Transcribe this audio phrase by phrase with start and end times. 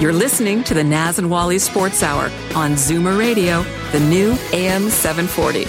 [0.00, 4.88] You're listening to the Naz and Wally Sports Hour on Zoomer Radio, the new AM
[4.88, 5.66] 740.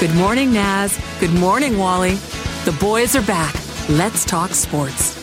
[0.00, 0.98] Good morning, Naz.
[1.20, 2.14] Good morning, Wally.
[2.64, 3.54] The boys are back.
[3.90, 5.14] Let's talk sports.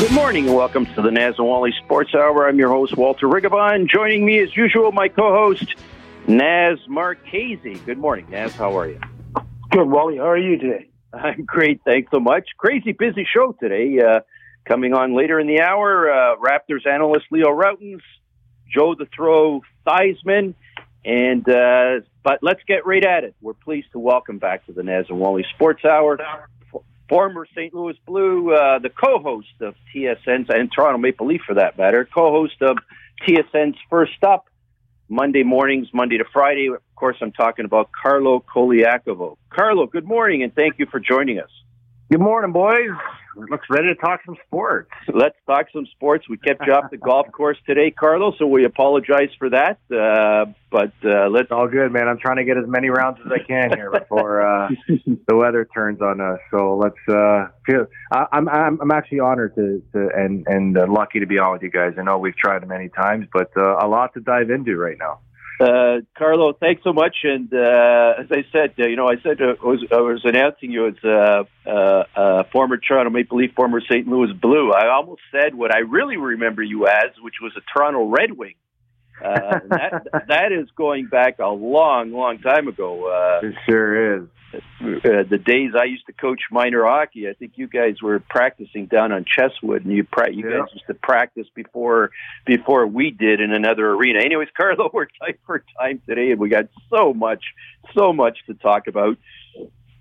[0.00, 2.48] Good morning and welcome to the Naz and Wally Sports Hour.
[2.48, 3.88] I'm your host, Walter Rigabon.
[3.88, 5.76] Joining me as usual, my co-host,
[6.26, 7.74] Naz Marchese.
[7.86, 8.56] Good morning, Naz.
[8.56, 8.98] How are you?
[9.70, 10.16] Good, Wally.
[10.16, 10.88] How are you today?
[11.12, 11.80] I'm great.
[11.84, 12.48] Thanks so much.
[12.58, 14.00] Crazy busy show today.
[14.00, 14.18] Uh,
[14.68, 18.02] Coming on later in the hour, uh, Raptors analyst Leo Rautins,
[18.72, 20.54] Joe the Throw Theismann,
[21.04, 23.34] and uh, but let's get right at it.
[23.40, 26.18] We're pleased to welcome back to the Naz and Wally Sports Hour
[27.08, 27.72] former St.
[27.74, 32.60] Louis Blue, uh, the co-host of TSN's and Toronto Maple Leaf for that matter, co-host
[32.60, 32.76] of
[33.26, 34.46] TSN's First Up
[35.08, 36.68] Monday mornings, Monday to Friday.
[36.68, 39.36] Of course, I'm talking about Carlo Colaiacovo.
[39.50, 41.50] Carlo, good morning, and thank you for joining us.
[42.10, 42.88] Good morning, boys.
[43.36, 44.90] Looks ready to talk some sports.
[45.12, 46.26] Let's talk some sports.
[46.26, 49.78] We kept you off the golf course today, Carlos, so we apologize for that.
[49.92, 52.08] Uh, but uh, let's all good, man.
[52.08, 55.68] I'm trying to get as many rounds as I can here before uh, the weather
[55.74, 56.38] turns on us.
[56.50, 56.96] So let's.
[57.06, 61.26] Uh, feel, I, I'm I'm I'm actually honored to, to and and uh, lucky to
[61.26, 61.92] be on with you guys.
[61.98, 65.20] I know we've tried many times, but uh, a lot to dive into right now.
[65.60, 67.16] Uh, Carlo, thanks so much.
[67.24, 70.20] And uh, as I said, uh, you know, I said uh, I, was, I was
[70.24, 74.06] announcing you as uh, uh, uh, former Toronto Maple Leaf, former St.
[74.06, 74.72] Louis Blue.
[74.72, 78.54] I almost said what I really remember you as, which was a Toronto Red Wing.
[79.24, 83.08] Uh, that that is going back a long, long time ago.
[83.08, 87.52] Uh, it sure is uh, the days I used to coach minor hockey, I think
[87.56, 90.60] you guys were practicing down on Chesswood, and you pra- you yeah.
[90.60, 92.10] guys used to practice before
[92.46, 94.20] before we did in another arena.
[94.20, 97.44] Anyways, Carlo, we're tight for time today, and we got so much
[97.94, 99.18] so much to talk about.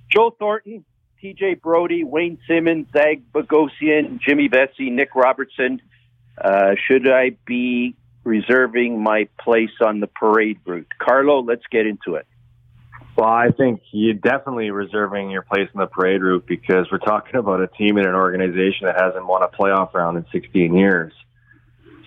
[0.09, 0.85] Joe Thornton,
[1.19, 1.55] T.J.
[1.55, 5.81] Brodie, Wayne Simmonds, Zach Bogosian, Jimmy Vesey, Nick Robertson.
[6.37, 10.87] Uh, should I be reserving my place on the parade route?
[10.99, 12.27] Carlo, let's get into it.
[13.17, 17.35] Well, I think you're definitely reserving your place in the parade route because we're talking
[17.39, 21.13] about a team and an organization that hasn't won a playoff round in 16 years.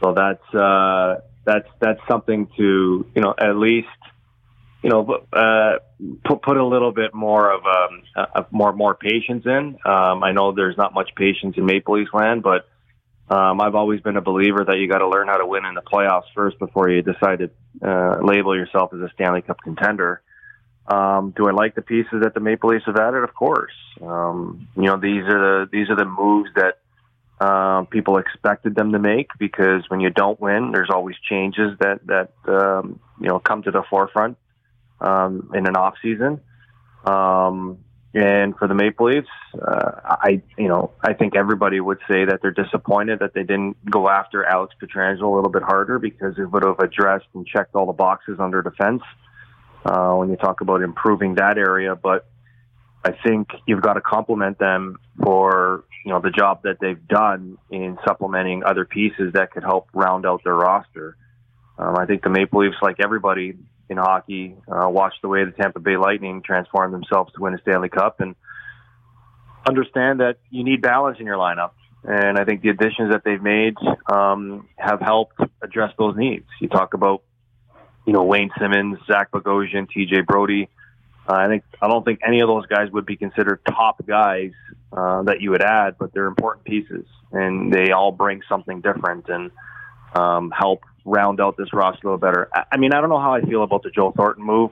[0.02, 3.88] So that's uh, that's that's something to you know at least
[4.82, 5.78] you know uh,
[6.24, 9.78] put put a little bit more of um, a, a more more patience in.
[9.84, 12.66] Um, I know there's not much patience in Maple Leafs land, but
[13.28, 15.74] um, I've always been a believer that you got to learn how to win in
[15.74, 17.50] the playoffs first before you decide to
[17.86, 20.22] uh, label yourself as a Stanley Cup contender.
[20.90, 23.22] Um, do I like the pieces that the Maple Leafs have added?
[23.22, 23.72] Of course.
[24.02, 26.78] Um, you know, these are the these are the moves that
[27.40, 32.00] uh, people expected them to make because when you don't win, there's always changes that
[32.06, 34.36] that um, you know come to the forefront
[35.00, 36.40] um, in an off season.
[37.04, 37.78] Um,
[38.12, 42.40] and for the Maple Leafs, uh, I you know I think everybody would say that
[42.42, 46.50] they're disappointed that they didn't go after Alex Pietrangelo a little bit harder because it
[46.50, 49.29] would have addressed and checked all the boxes under defense uh,
[49.82, 51.94] when you talk about improving that area.
[51.94, 52.26] But
[53.04, 57.58] I think you've got to compliment them for you know the job that they've done
[57.70, 61.16] in supplementing other pieces that could help round out their roster.
[61.78, 63.54] Um, I think the Maple Leafs, like everybody
[63.88, 67.58] in hockey, uh, watched the way the Tampa Bay Lightning transformed themselves to win a
[67.62, 68.34] Stanley Cup and
[69.66, 71.72] understand that you need balance in your lineup.
[72.04, 73.74] And I think the additions that they've made
[74.10, 76.46] um, have helped address those needs.
[76.60, 77.22] You talk about
[78.06, 80.68] you know, Wayne Simmonds, Zach Bogosian, TJ Brodie.
[81.28, 84.52] Uh, I think I don't think any of those guys would be considered top guys
[84.92, 89.28] uh, that you would add, but they're important pieces, and they all bring something different
[89.28, 89.50] and
[90.14, 92.48] um, help round out this roster a little better.
[92.52, 94.70] I, I mean, I don't know how I feel about the Joe Thornton move.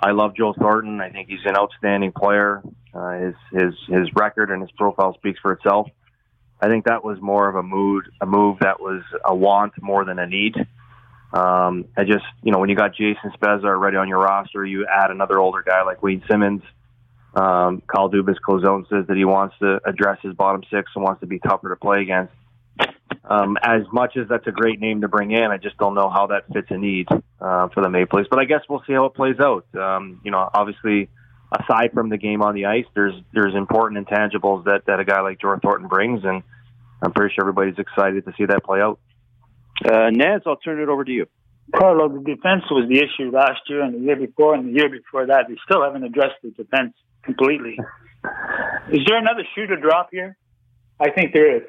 [0.00, 1.00] I love Joe Thornton.
[1.00, 2.62] I think he's an outstanding player.
[2.92, 5.88] Uh, his his his record and his profile speaks for itself.
[6.60, 10.04] I think that was more of a mood, a move that was a want more
[10.04, 10.54] than a need.
[11.36, 14.86] Um, I just, you know, when you got Jason Spezza already on your roster, you
[14.86, 16.64] add another older guy like Wayne Simmonds.
[17.34, 21.20] Um, Kyle Dubas Clozone says that he wants to address his bottom six and wants
[21.20, 22.32] to be tougher to play against.
[23.28, 26.08] Um, as much as that's a great name to bring in, I just don't know
[26.08, 27.08] how that fits a need
[27.40, 28.30] uh, for the Maple Leafs.
[28.30, 29.66] But I guess we'll see how it plays out.
[29.74, 31.10] Um, you know, obviously,
[31.52, 35.20] aside from the game on the ice, there's there's important intangibles that that a guy
[35.20, 36.42] like Joe Thornton brings, and
[37.02, 39.00] I'm pretty sure everybody's excited to see that play out.
[39.84, 41.26] Uh, Naz, I'll turn it over to you.
[41.74, 44.88] Carlo, the defense was the issue last year and the year before and the year
[44.88, 45.46] before that.
[45.48, 47.78] They still haven't addressed the defense completely.
[48.92, 50.36] Is there another shoe to drop here?
[51.00, 51.62] I think there is.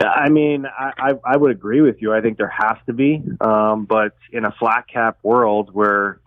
[0.00, 2.12] I mean, I, I, I would agree with you.
[2.12, 6.20] I think there has to be, um, but in a flat cap world where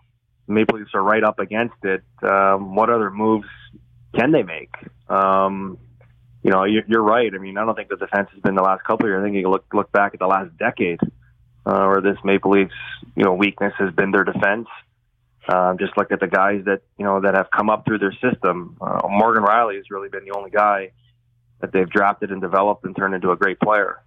[0.46, 3.48] Maple Leafs are right up against it, um, what other moves
[4.14, 4.70] can they make?
[5.08, 5.78] Um,
[6.42, 7.32] you know, you're, right.
[7.34, 9.20] I mean, I don't think the defense has been the last couple of years.
[9.20, 11.00] I think you look look back at the last decade,
[11.66, 12.72] uh, where this Maple Leafs,
[13.16, 14.68] you know, weakness has been their defense.
[15.48, 18.12] Um, just look at the guys that you know that have come up through their
[18.12, 18.76] system.
[18.80, 20.92] Uh, Morgan Rielly has really been the only guy
[21.60, 24.00] that they've drafted and developed and turned into a great player.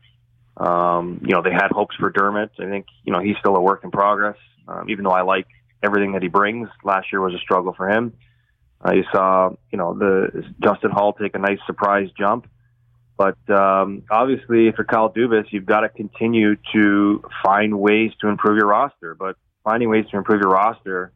[0.55, 2.51] Um, you know, they had hopes for Dermott.
[2.59, 4.37] I think you know he's still a work in progress.
[4.67, 5.47] Um, even though I like
[5.83, 8.13] everything that he brings, last year was a struggle for him.
[8.13, 8.30] Uh,
[8.89, 12.47] you saw, you know, the Justin Holl take a nice surprise jump.
[13.17, 18.57] But um, obviously, you're Kyle Dubas, you've got to continue to find ways to improve
[18.57, 19.13] your roster.
[19.13, 21.11] But finding ways to improve your roster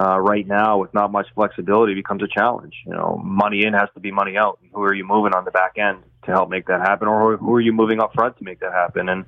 [0.00, 2.74] uh, right now with not much flexibility becomes a challenge.
[2.86, 4.58] You know, money in has to be money out.
[4.72, 7.54] Who are you moving on the back end to help make that happen, or who
[7.54, 9.08] are you moving up front to make that happen?
[9.08, 9.24] And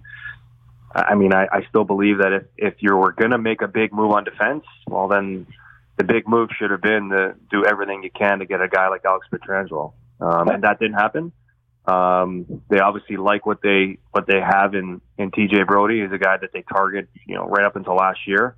[0.95, 3.69] I mean, I, I still believe that if if you were going to make a
[3.69, 5.47] big move on defense, well, then
[5.97, 8.89] the big move should have been to do everything you can to get a guy
[8.89, 11.33] like Alex Pietrangelo, um, and that didn't happen.
[11.87, 16.03] Um, they obviously like what they what they have in in TJ Brodie.
[16.03, 18.57] He's a guy that they target, you know, right up until last year.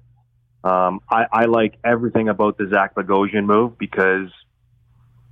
[0.62, 4.31] Um, I, I like everything about the Zach Bogosian move because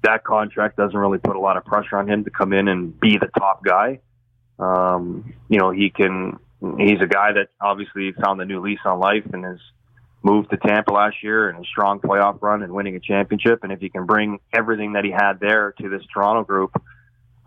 [0.03, 2.99] that contract doesn't really put a lot of pressure on him to come in and
[3.01, 4.01] be the top guy.
[4.59, 6.39] Um, you know, he can.
[6.79, 9.59] He's a guy that obviously found a new lease on life and has
[10.25, 13.63] moved to Tampa last year and a strong playoff run and winning a championship.
[13.63, 16.73] And if he can bring everything that he had there to this Toronto group,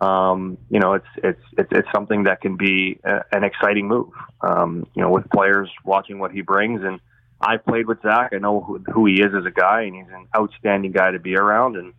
[0.00, 4.10] um, you know, it's, it's, it's, it's something that can be a, an exciting move,
[4.40, 6.82] um, you know, with players watching what he brings.
[6.84, 7.00] And
[7.40, 8.30] I played with Zach.
[8.32, 11.18] I know who, who he is as a guy and he's an outstanding guy to
[11.18, 11.76] be around.
[11.76, 11.94] And,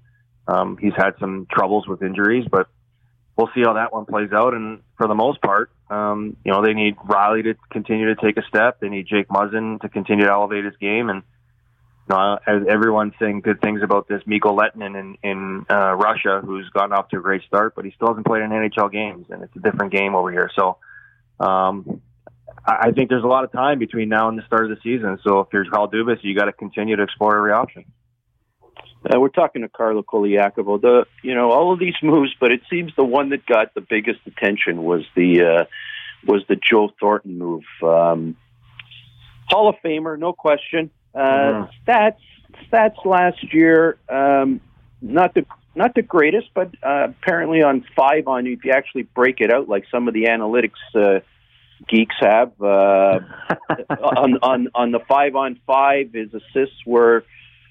[0.48, 2.70] um, he's had some troubles with injuries, but
[3.36, 4.54] we'll see how that one plays out.
[4.54, 8.38] And for the most part, um, you know, they need Rielly to continue to take
[8.38, 8.80] a step.
[8.80, 11.09] They need Jake Muzzin to continue to elevate his game.
[11.09, 11.24] And
[12.09, 16.41] you know, as everyone's saying good things about this Mikko Lehtonen in, in uh, Russia,
[16.44, 19.27] who's gotten off to a great start, but he still hasn't played in NHL games,
[19.30, 20.50] and it's a different game over here.
[20.56, 20.77] So,
[21.39, 22.01] um,
[22.65, 25.18] I think there's a lot of time between now and the start of the season.
[25.24, 27.86] So if you're Kyle Dubas, you got to continue to explore every option.
[29.06, 30.81] Uh, we're talking to Carlo Colaiacovo.
[30.81, 33.81] The you know all of these moves, but it seems the one that got the
[33.81, 35.66] biggest attention was the uh,
[36.25, 37.63] was the Joe Thornton move.
[37.81, 38.36] Um,
[39.48, 40.92] Hall of Famer, no question.
[41.16, 41.92] Uh, mm-hmm.
[41.92, 42.19] Stats
[42.72, 44.60] stats last year, um,
[45.01, 49.40] not the not the greatest, but uh, apparently on five on if you actually break
[49.40, 51.22] it out, like some of the analytics uh,
[51.88, 53.19] geeks have uh,
[53.90, 57.24] on on on the five on five, his assists were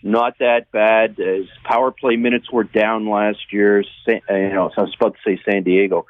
[0.02, 1.16] not that bad.
[1.18, 3.82] His power play minutes were down last year.
[4.08, 6.06] Uh, you know, I was about to say San Diego.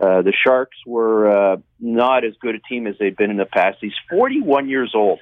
[0.00, 3.46] Uh, the Sharks were uh, not as good a team as they've been in the
[3.46, 3.78] past.
[3.80, 5.20] He's 41 years old.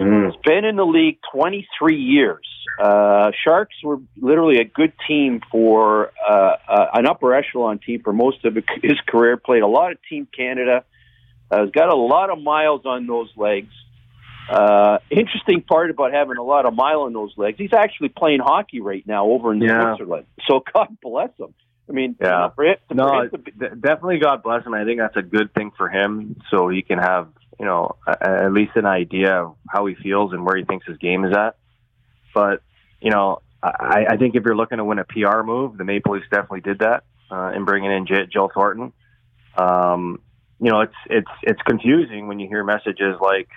[0.00, 0.32] Mm.
[0.32, 2.46] He's been in the league 23 years.
[2.82, 8.12] Uh, Sharks were literally a good team for uh, uh, an upper echelon team for
[8.12, 9.36] most of his career.
[9.36, 10.84] Played a lot of Team Canada.
[11.50, 13.72] Uh, has got a lot of miles on those legs.
[14.48, 18.40] Uh, interesting part about having a lot of mile in those legs, he's actually playing
[18.40, 19.96] hockey right now over in yeah.
[19.96, 20.26] Switzerland.
[20.46, 21.54] So God bless him.
[21.88, 24.72] I mean, yeah, you know, for it, no, be- definitely God bless him.
[24.74, 27.28] I think that's a good thing for him, so he can have
[27.58, 30.86] you know a, at least an idea of how he feels and where he thinks
[30.86, 31.56] his game is at.
[32.32, 32.62] But
[33.00, 36.14] you know, I, I think if you're looking to win a PR move, the Maple
[36.14, 38.92] Leafs definitely did that uh, in bringing in J- Joe Thornton.
[39.56, 40.20] Um,
[40.60, 43.48] you know, it's it's it's confusing when you hear messages like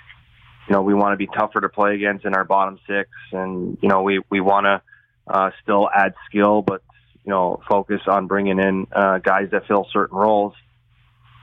[0.68, 3.78] you know, we want to be tougher to play against in our bottom six, and
[3.82, 4.82] you know, we we want to
[5.28, 6.82] uh, still add skill, but
[7.24, 10.54] you know, focus on bringing in uh, guys that fill certain roles.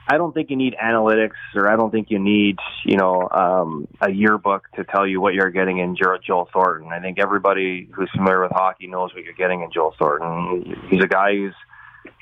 [0.07, 3.87] I don't think you need analytics, or I don't think you need you know um,
[3.99, 6.91] a yearbook to tell you what you're getting in Joel Thornton.
[6.91, 10.75] I think everybody who's familiar with hockey knows what you're getting in Joel Thornton.
[10.89, 11.55] He's a guy who's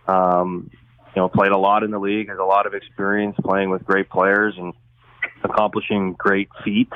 [0.08, 0.70] um,
[1.14, 3.84] you know played a lot in the league, has a lot of experience playing with
[3.84, 4.74] great players, and
[5.44, 6.94] accomplishing great feats.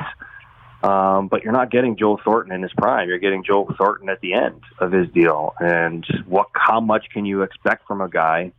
[0.83, 3.09] Um, but you're not getting Joe Thornton in his prime.
[3.09, 5.53] You're getting Joe Thornton at the end of his deal.
[5.59, 6.47] And what?
[6.53, 8.51] How much can you expect from a guy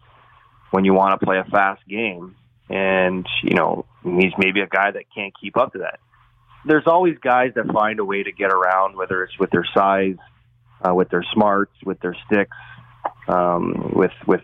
[0.72, 2.34] when you want to play a fast game?
[2.68, 6.00] And you know he's maybe a guy that can't keep up to that.
[6.66, 10.16] There's always guys that find a way to get around, whether it's with their size,
[10.87, 12.56] uh, with their smarts, with their sticks,
[13.28, 14.42] um, with with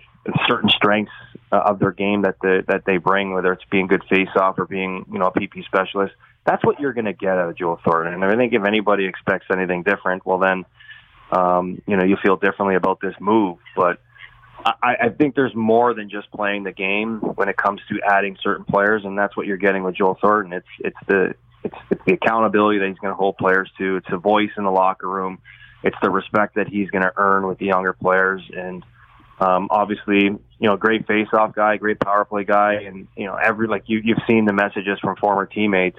[0.48, 1.12] certain strengths
[1.54, 4.58] uh, of their game that the, that they bring, whether it's being good face off
[4.58, 6.14] or being you know a PP specialist.
[6.44, 8.14] That's what you're going to get out of Joel Thornton.
[8.14, 10.66] And I think if anybody expects anything different, well then,
[11.30, 13.58] um, you know, you feel differently about this move.
[13.74, 13.98] But
[14.66, 18.36] I, I think there's more than just playing the game when it comes to adding
[18.42, 20.52] certain players, and that's what you're getting with Joel Thornton.
[20.52, 23.96] It's it's the it's, it's the accountability that he's going to hold players to.
[23.96, 25.38] It's a voice in the locker room.
[25.82, 28.84] It's the respect that he's going to earn with the younger players, and
[29.40, 30.30] um, obviously,
[30.64, 34.00] you know, great face-off guy, great power play guy, and you know, every like you
[34.02, 35.98] you've seen the messages from former teammates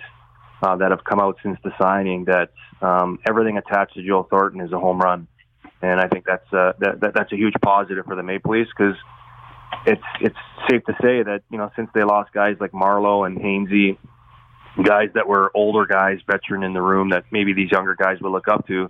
[0.64, 2.50] uh, that have come out since the signing that
[2.82, 5.28] um, everything attached to Joe Thornton is a home run,
[5.84, 8.72] and I think that's uh, that, that that's a huge positive for the Maple Leafs
[8.76, 8.96] because
[9.86, 13.38] it's it's safe to say that you know since they lost guys like Marleau and
[13.38, 14.00] Hainsey,
[14.84, 18.32] guys that were older guys, veteran in the room that maybe these younger guys would
[18.32, 18.90] look up to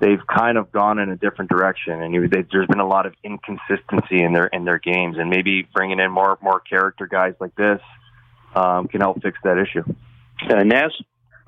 [0.00, 3.06] they've kind of gone in a different direction, and you, they, there's been a lot
[3.06, 7.34] of inconsistency in their in their games, and maybe bringing in more more character guys
[7.40, 7.80] like this
[8.54, 9.84] um, can help fix that issue.
[10.48, 10.92] Uh, Naz,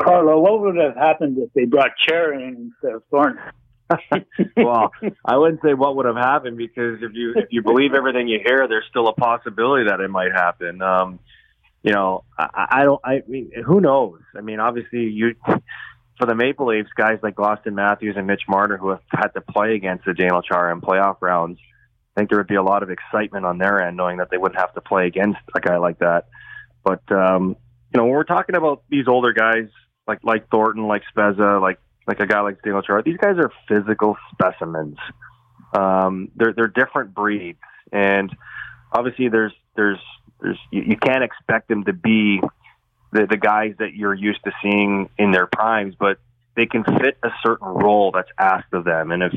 [0.00, 3.42] Carlo, what would have happened if they brought Chara in instead of Thornton?
[4.56, 4.90] well,
[5.24, 8.40] I wouldn't say what would have happened because if you if you believe everything you
[8.44, 10.82] hear, there's still a possibility that it might happen.
[10.82, 11.20] Um,
[11.82, 13.00] you know, I, I don't.
[13.04, 14.20] I mean, who knows?
[14.36, 15.36] I mean, obviously, you
[16.18, 19.40] for the Maple Leafs, guys like Auston Matthews and Mitch Marner who have had to
[19.40, 21.58] play against the Daniel Chara in playoff rounds,
[22.16, 24.38] I think there would be a lot of excitement on their end knowing that they
[24.38, 26.26] wouldn't have to play against a guy like that.
[26.82, 27.56] But um,
[27.92, 29.68] you know, when we're talking about these older guys
[30.06, 33.52] like like Thornton, like Spezza, like like a guy like Daniel Chara, these guys are
[33.68, 34.96] physical specimens.
[35.74, 37.58] Um, they're they're different breeds,
[37.92, 38.34] and
[38.92, 39.98] obviously there's there's
[40.40, 42.40] there's you, you can't expect them to be
[43.12, 46.18] the the guys that you're used to seeing in their primes, but
[46.56, 49.10] they can fit a certain role that's asked of them.
[49.10, 49.32] And if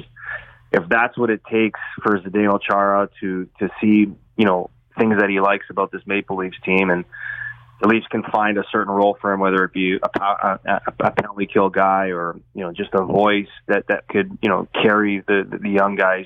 [0.71, 5.29] if that's what it takes for Zdeno Chara to to see, you know, things that
[5.29, 7.05] he likes about this Maple Leafs team, and
[7.81, 11.11] the Leafs can find a certain role for him, whether it be a, a, a
[11.11, 15.21] penalty kill guy or you know just a voice that that could you know carry
[15.21, 16.25] the the, young guys.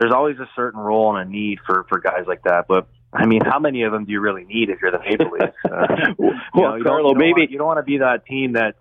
[0.00, 3.26] There's always a certain role and a need for for guys like that, but I
[3.26, 5.54] mean, how many of them do you really need if you're the Maple Leafs?
[5.68, 8.54] Uh, well, you know, you Carlo, maybe want, you don't want to be that team
[8.54, 8.76] that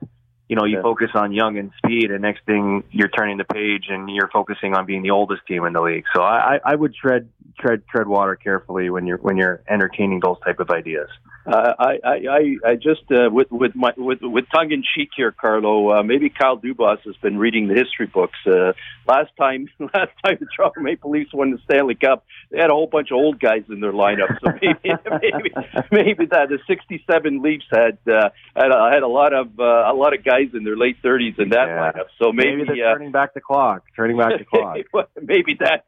[0.47, 0.81] you know you yeah.
[0.81, 4.73] focus on young and speed, and next thing you're turning the page and you're focusing
[4.73, 6.05] on being the oldest team in the league.
[6.15, 10.37] So I, I would tread tread tread water carefully when you're when you're entertaining those
[10.45, 11.09] type of ideas.
[11.47, 15.31] Uh, I, I I just uh, with with my with with tongue in cheek here,
[15.31, 15.91] Carlo.
[15.97, 18.37] Uh, maybe Kyle Dubas has been reading the history books.
[18.45, 18.73] Uh,
[19.07, 22.73] last time last time the Toronto Maple Leafs won the Stanley Cup, they had a
[22.73, 24.37] whole bunch of old guys in their lineup.
[24.43, 25.53] So maybe maybe
[25.89, 29.95] maybe that the '67 Leafs had uh, had a, had a lot of uh, a
[29.95, 31.91] lot of guys in their late 30s in that yeah.
[31.93, 32.07] lineup.
[32.21, 34.45] So maybe, maybe they're uh, turning back the clock, turning back the
[34.91, 35.09] clock.
[35.21, 35.87] maybe that's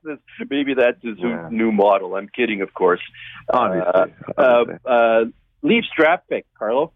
[0.50, 1.50] maybe that's his yeah.
[1.60, 2.16] New model.
[2.16, 3.02] I'm kidding, of course.
[3.52, 3.88] Obviously.
[3.88, 4.06] Uh,
[4.38, 4.86] Obviously.
[4.86, 5.26] Uh, uh,
[5.62, 6.94] Leafs draft pick, Carlo.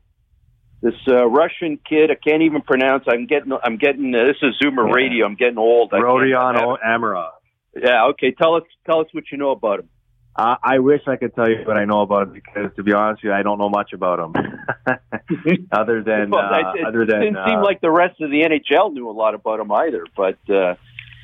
[0.82, 3.05] This uh, Russian kid, I can't even pronounce.
[3.08, 4.13] I'm getting, I'm getting.
[4.13, 4.93] Uh, this is Zoomer yeah.
[4.93, 5.25] Radio.
[5.25, 5.91] I'm getting old.
[5.91, 7.32] Rodion Amirov.
[7.75, 8.08] Yeah.
[8.12, 8.32] Okay.
[8.32, 9.89] Tell us, tell us what you know about him.
[10.36, 12.91] Uh, I wish I could tell you what I know about him because, to be
[12.91, 14.34] honest with you, I don't know much about him.
[15.72, 18.41] other than, well, uh, it, other than, didn't uh, seem like the rest of the
[18.41, 20.05] NHL knew a lot about him either.
[20.17, 20.75] But uh,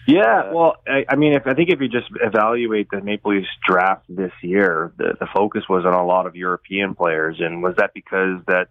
[0.10, 3.48] yeah, well, I, I mean, if I think if you just evaluate the Maple Leafs
[3.68, 7.76] draft this year, the, the focus was on a lot of European players, and was
[7.78, 8.70] that because that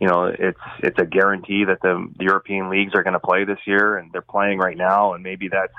[0.00, 3.44] you know it's it's a guarantee that the, the European leagues are going to play
[3.44, 5.72] this year, and they're playing right now, and maybe that's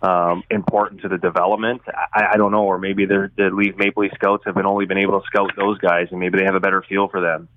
[0.00, 1.82] um, important to the development.
[1.86, 4.98] I, I don't know, or maybe the Leaf Maple Leaf scouts have been only been
[4.98, 7.48] able to scout those guys, and maybe they have a better feel for them.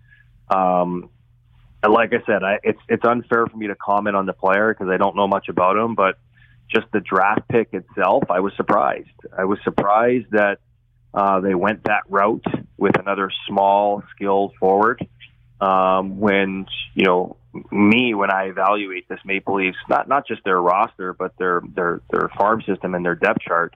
[0.49, 1.09] Um,
[1.87, 4.91] like I said, I, it's it's unfair for me to comment on the player because
[4.91, 6.17] I don't know much about him, but
[6.73, 9.09] just the draft pick itself, I was surprised.
[9.37, 10.59] I was surprised that
[11.13, 12.45] uh, they went that route
[12.77, 15.05] with another small, skilled forward.
[15.61, 17.37] Um, when you know
[17.71, 22.01] me, when I evaluate this Maple Leafs, not not just their roster, but their their
[22.11, 23.73] their farm system and their depth chart,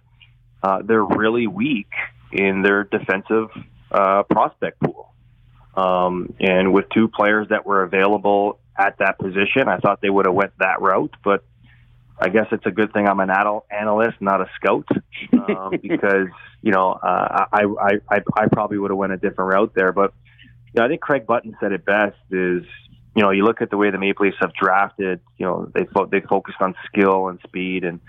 [0.61, 1.91] uh, they're really weak
[2.33, 3.49] in their defensive
[3.91, 5.13] uh, prospect pool.
[5.75, 10.25] Um, and with two players that were available at that position, I thought they would
[10.25, 11.43] have went that route, but
[12.19, 14.87] I guess it's a good thing I'm an adult analyst, not a scout,
[15.33, 16.27] um, because
[16.61, 19.93] you know uh, I, I I I probably would have went a different route there.
[19.93, 20.13] But
[20.67, 22.63] you know, I think Craig Button said it best: is
[23.15, 25.21] you know you look at the way the Maple Leafs have drafted.
[25.37, 28.01] You know they fo- they focused on skill and speed, and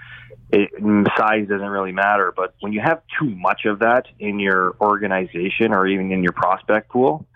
[0.50, 0.71] it,
[1.17, 2.33] size doesn't really matter.
[2.35, 6.33] But when you have too much of that in your organization or even in your
[6.33, 7.26] prospect pool,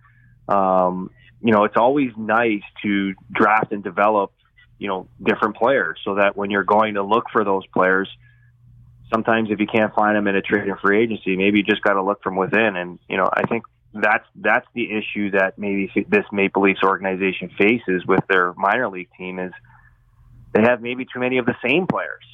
[0.49, 4.33] um, you know it's always nice to draft and develop
[4.79, 8.09] you know different players so that when you're going to look for those players
[9.13, 11.83] sometimes if you can't find them in a trade or free agency, maybe you just
[11.83, 12.77] got to look from within.
[12.77, 17.51] And you know, I think that's that's the issue that maybe this Maple Leafs organization
[17.57, 19.53] faces with their minor league team is
[20.53, 22.25] they have maybe too many of the same players.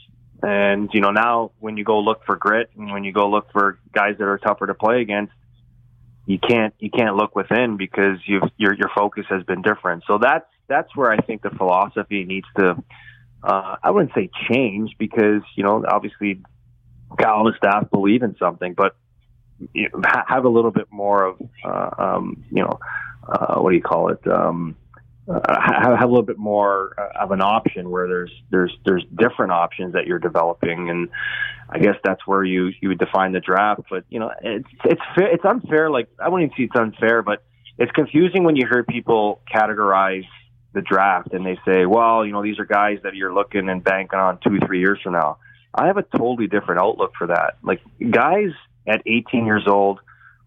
[0.42, 3.52] And you know, now when you go look for grit and when you go look
[3.52, 5.32] for guys that are tougher to play against,
[6.24, 10.04] you can't you can't look within because you've, your your focus has been different.
[10.06, 12.82] So that's that's where I think the philosophy needs to.
[13.42, 16.40] Uh, I wouldn't say change because you know obviously
[17.18, 18.96] Cal and the staff believe in something, but
[19.74, 22.78] you know, have a little bit more of uh, um, you know
[23.28, 24.26] uh, what do you call it?
[24.26, 24.76] Um,
[25.28, 29.04] uh, have, have a little bit more uh, of an option where there's there's there's
[29.14, 31.08] different options that you're developing, and
[31.68, 33.82] I guess that's where you you would define the draft.
[33.90, 35.90] But you know, it's it's it's unfair.
[35.90, 37.42] Like I wouldn't even see it's unfair, but
[37.78, 40.26] it's confusing when you hear people categorize
[40.72, 43.82] the draft and they say, well, you know, these are guys that you're looking and
[43.82, 45.38] banking on two three years from now.
[45.74, 47.58] I have a totally different outlook for that.
[47.62, 48.50] Like guys
[48.86, 50.00] at 18 years old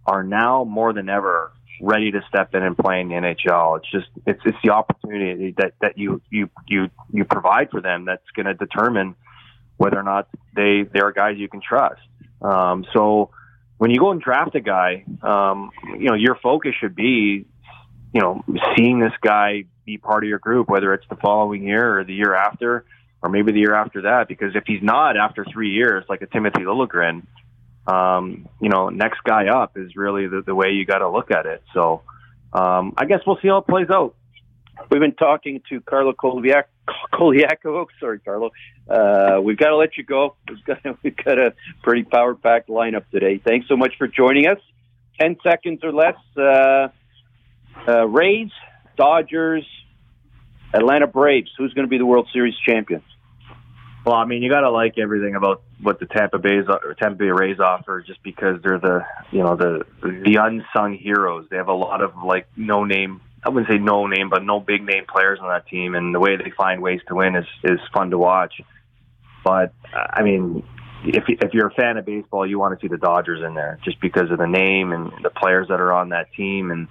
[0.06, 1.52] are now more than ever
[1.82, 3.78] ready to step in and play in the NHL.
[3.80, 8.06] It's just it's it's the opportunity that that you you you you provide for them
[8.06, 9.16] that's going to determine
[9.78, 12.02] whether or not they they are guys you can trust.
[12.42, 13.32] Um, so
[13.78, 17.46] when you go and draft a guy, um, you know your focus should be
[18.14, 18.44] you know
[18.76, 22.14] seeing this guy be part of your group, whether it's the following year or the
[22.14, 22.86] year after,
[23.22, 24.28] or maybe the year after that.
[24.28, 27.24] Because if he's not after three years, like a Timothy Liljegren,
[27.88, 31.32] um, you know, next guy up is really the, the way you got to look
[31.32, 31.64] at it.
[31.74, 32.02] So
[32.54, 34.16] um, I guess we'll see how it plays out.
[34.90, 36.66] We've been talking to Carlo Koliak.
[38.00, 38.52] Sorry, Carlo.
[38.90, 40.36] Uh, we've got to let you go.
[40.50, 43.38] We've got we've got a pretty power packed lineup today.
[43.38, 44.60] Thanks so much for joining us.
[45.20, 46.16] Ten seconds or less.
[46.36, 46.88] Uh,
[47.88, 48.50] uh, Rays,
[48.96, 49.66] Dodgers,
[50.74, 51.52] Atlanta Braves.
[51.58, 53.04] Who's going to be the World Series champion?
[54.06, 57.18] Well, I mean, you got to like everything about what the Tampa Bay's or Tampa
[57.18, 61.48] Bay Rays offer, just because they're the you know the the unsung heroes.
[61.50, 63.22] They have a lot of like no name.
[63.46, 66.20] I wouldn't say no name, but no big name players on that team, and the
[66.20, 68.56] way they find ways to win is is fun to watch.
[69.46, 70.66] But I mean,
[71.06, 73.80] if if you're a fan of baseball, you want to see the Dodgers in there
[73.86, 76.90] just because of the name and the players that are on that team and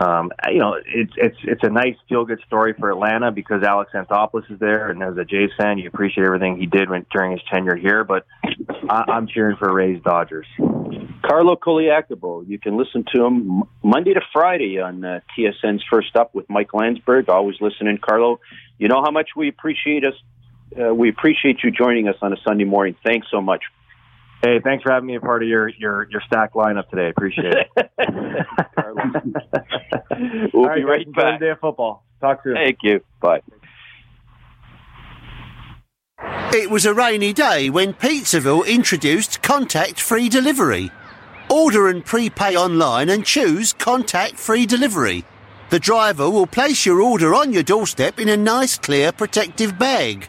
[0.00, 3.92] um, you know, it's it's it's a nice feel good story for Atlanta because Alex
[3.94, 7.32] Anthopoulos is there, and as a Jays fan, you appreciate everything he did when, during
[7.32, 8.02] his tenure here.
[8.02, 8.26] But
[8.88, 10.46] I, I'm cheering for Rays Dodgers.
[11.22, 16.34] Carlo Colaiacovo, you can listen to him Monday to Friday on uh, TSN's First Up
[16.34, 17.28] with Mike Landsberg.
[17.28, 18.40] Always listening, Carlo.
[18.78, 20.14] You know how much we appreciate us.
[20.76, 22.96] Uh, we appreciate you joining us on a Sunday morning.
[23.04, 23.62] Thanks so much.
[24.42, 27.10] Hey, thanks for having me a part of your your your stack lineup today.
[27.10, 27.68] Appreciate it.
[30.52, 31.38] we'll All be right, right back.
[31.38, 32.04] Day of football.
[32.20, 32.54] Talk soon.
[32.54, 33.00] Thank you.
[33.20, 33.42] Bye.
[36.54, 40.90] It was a rainy day when Pizzaville introduced contact-free delivery.
[41.48, 45.24] Order and prepay online and choose contact-free delivery.
[45.70, 50.28] The driver will place your order on your doorstep in a nice, clear, protective bag.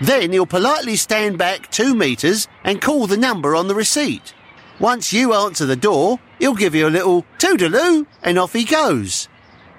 [0.00, 4.34] Then he'll politely stand back two metres and call the number on the receipt.
[4.78, 9.28] Once you answer the door, he'll give you a little toodaloo and off he goes.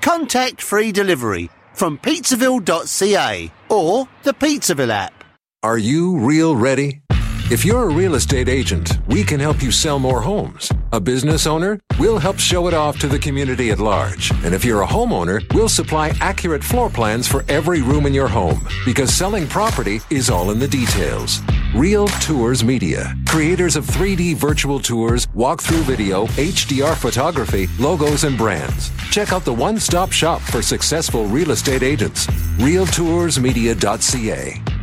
[0.02, 5.23] Contact free delivery from pizzaville.ca or the Pizzaville app.
[5.62, 7.03] Are you real ready?
[7.54, 10.72] If you're a real estate agent, we can help you sell more homes.
[10.92, 14.32] A business owner, we'll help show it off to the community at large.
[14.44, 18.28] And if you're a homeowner, we'll supply accurate floor plans for every room in your
[18.28, 21.42] home because selling property is all in the details.
[21.76, 28.89] Real Tours Media, creators of 3D virtual tours, walkthrough video, HDR photography, logos, and brands.
[29.12, 32.26] Check out the one stop shop for successful real estate agents.
[32.58, 34.83] RealToursMedia.ca.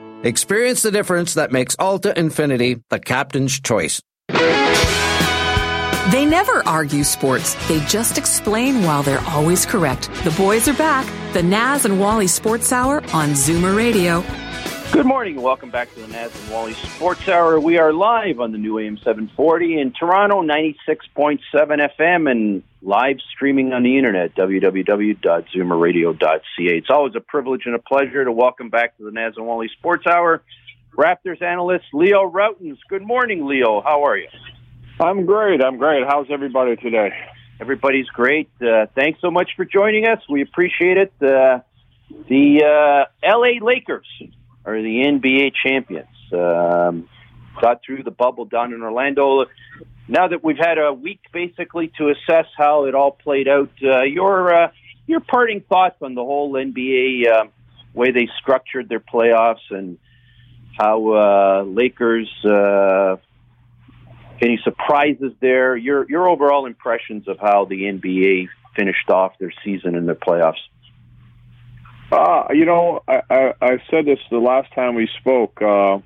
[0.23, 4.01] Experience the difference that makes Alta Infiniti the captain's choice.
[6.11, 7.55] They never argue sports.
[7.67, 10.11] They just explain while they're always correct.
[10.23, 11.07] The boys are back.
[11.33, 14.23] The Naz and Wally Sports Hour on Zoomer Radio.
[14.91, 15.35] Good morning.
[15.35, 17.61] And welcome back to the Naz and Wally Sports Hour.
[17.61, 23.71] We are live on the new AM 740 in Toronto, 96.7 FM, and live streaming
[23.71, 26.41] on the internet, www.zoomerradio.ca.
[26.57, 29.69] It's always a privilege and a pleasure to welcome back to the Naz and Wally
[29.77, 30.43] Sports Hour
[30.93, 32.79] Raptors analyst Leo Rautins.
[32.89, 33.79] Good morning, Leo.
[33.81, 34.27] How are you?
[34.99, 35.63] I'm great.
[35.63, 36.03] I'm great.
[36.05, 37.11] How's everybody today?
[37.61, 38.49] Everybody's great.
[38.61, 40.19] Uh, thanks so much for joining us.
[40.29, 41.13] We appreciate it.
[41.21, 41.61] Uh,
[42.27, 44.05] the uh, LA Lakers
[44.65, 46.07] are the NBA champions.
[46.33, 47.09] Um,
[47.61, 49.45] got through the bubble down in Orlando.
[50.07, 54.03] Now that we've had a week basically to assess how it all played out, uh,
[54.03, 54.71] your uh,
[55.07, 57.45] your parting thoughts on the whole NBA uh,
[57.93, 59.97] way they structured their playoffs and
[60.77, 62.29] how uh, Lakers.
[62.43, 63.17] Uh,
[64.41, 65.77] any surprises there?
[65.77, 70.61] Your your overall impressions of how the NBA finished off their season and their playoffs.
[72.11, 75.61] Uh, you know, I, I, I said this the last time we spoke.
[75.61, 75.99] Uh,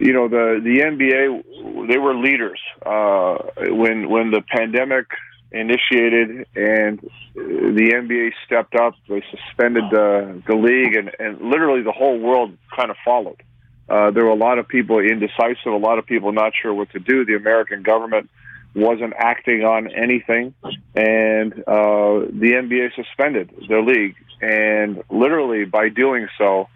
[0.00, 3.36] you know, the the NBA they were leaders uh,
[3.74, 5.06] when when the pandemic
[5.50, 6.98] initiated and
[7.34, 8.94] the NBA stepped up.
[9.06, 13.42] They suspended the the league, and, and literally the whole world kind of followed.
[13.88, 16.88] Uh, there were a lot of people indecisive, a lot of people not sure what
[16.90, 17.26] to do.
[17.26, 18.30] The American government
[18.74, 20.54] wasn't acting on anything,
[20.94, 24.16] and uh, the NBA suspended their league.
[24.40, 26.68] And literally, by doing so,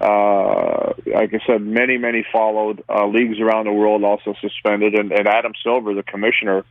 [0.00, 2.82] uh, like I said, many, many followed.
[2.88, 6.64] Uh, leagues around the world also suspended, and, and Adam Silver, the commissioner,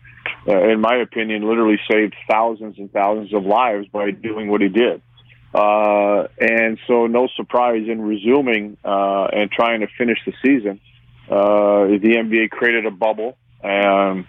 [0.48, 4.68] uh, in my opinion, literally saved thousands and thousands of lives by doing what he
[4.68, 5.02] did.
[5.54, 10.82] Uh, and so, no surprise in resuming uh, and trying to finish the season,
[11.30, 13.38] uh, the NBA created a bubble.
[13.64, 14.26] and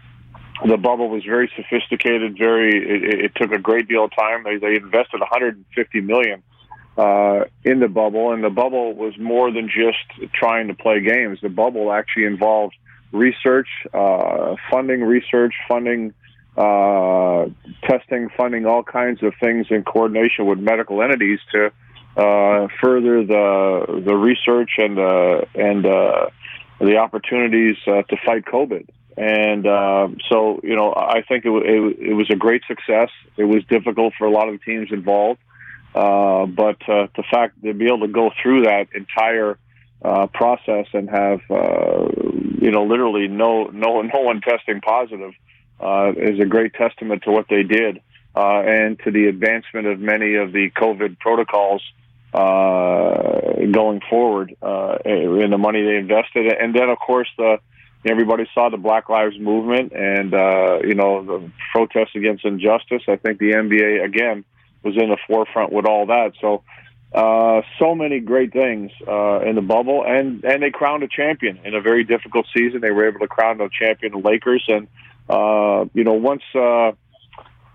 [0.66, 2.36] the bubble was very sophisticated.
[2.38, 4.44] Very, it, it took a great deal of time.
[4.44, 6.42] They, they invested 150 million
[6.96, 11.38] uh, in the bubble, and the bubble was more than just trying to play games.
[11.42, 12.74] The bubble actually involved
[13.12, 16.14] research, uh, funding research, funding
[16.56, 17.46] uh,
[17.84, 21.72] testing, funding all kinds of things in coordination with medical entities to
[22.16, 26.26] uh, further the the research and uh, and uh,
[26.78, 28.86] the opportunities uh, to fight COVID.
[29.16, 33.10] And uh, so, you know, I think it, it, it was a great success.
[33.36, 35.40] It was difficult for a lot of the teams involved,
[35.94, 39.58] uh, but uh, the fact to be able to go through that entire
[40.02, 42.08] uh, process and have, uh,
[42.60, 45.32] you know, literally no no no one testing positive
[45.80, 48.00] uh, is a great testament to what they did
[48.34, 51.82] uh, and to the advancement of many of the COVID protocols
[52.32, 56.52] uh, going forward uh, in the money they invested.
[56.52, 57.58] And then, of course, the
[58.04, 63.02] everybody saw the Black Lives Movement and uh, you know the protests against injustice.
[63.08, 64.44] I think the NBA again
[64.82, 66.32] was in the forefront with all that.
[66.40, 66.62] So.
[67.14, 71.58] Uh, so many great things uh, in the bubble, and and they crowned a champion
[71.62, 72.80] in a very difficult season.
[72.80, 74.88] They were able to crown a champion, the Lakers, and
[75.28, 76.92] uh, you know once uh,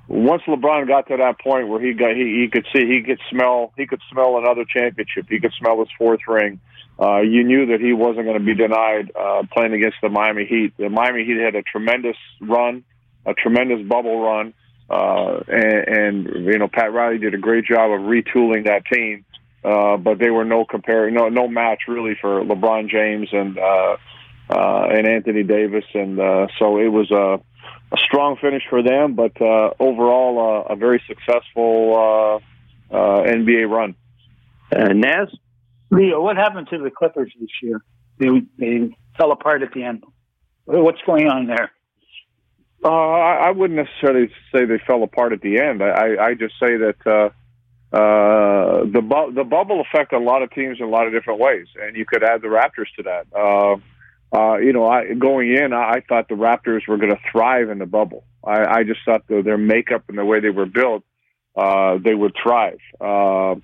[0.07, 3.19] once LeBron got to that point where he got he, he could see he could
[3.29, 5.27] smell he could smell another championship.
[5.29, 6.59] He could smell his fourth ring
[6.99, 10.45] uh, you knew that he wasn't going to be denied uh, playing against the Miami
[10.45, 10.73] Heat.
[10.77, 12.83] The Miami Heat had a tremendous run,
[13.25, 14.53] a tremendous bubble run,
[14.89, 19.25] uh, and, and you know Pat Riley did a great job of retooling that team.
[19.63, 23.97] Uh, but they were no compare, no no match really for LeBron James and uh,
[24.49, 27.39] uh, and Anthony Davis, and uh, so it was a,
[27.91, 29.15] a strong finish for them.
[29.15, 32.41] But uh, overall, uh, a very successful
[32.91, 33.95] uh, uh, NBA run.
[34.71, 35.29] Uh, Naz.
[35.89, 37.81] Leo, what happened to the Clippers this year?
[38.19, 40.03] They, they fell apart at the end.
[40.65, 41.71] What's going on there?
[42.83, 45.81] Uh, I, I wouldn't necessarily say they fell apart at the end.
[45.81, 47.29] I, I just say that uh,
[47.95, 51.39] uh, the bu- the bubble affected a lot of teams in a lot of different
[51.39, 53.27] ways, and you could add the Raptors to that.
[53.33, 53.77] Uh,
[54.35, 57.69] uh, you know, I, going in, I, I thought the Raptors were going to thrive
[57.69, 58.25] in the bubble.
[58.43, 61.03] I, I just thought the, their makeup and the way they were built,
[61.55, 62.79] uh, they would thrive.
[62.99, 63.55] Uh,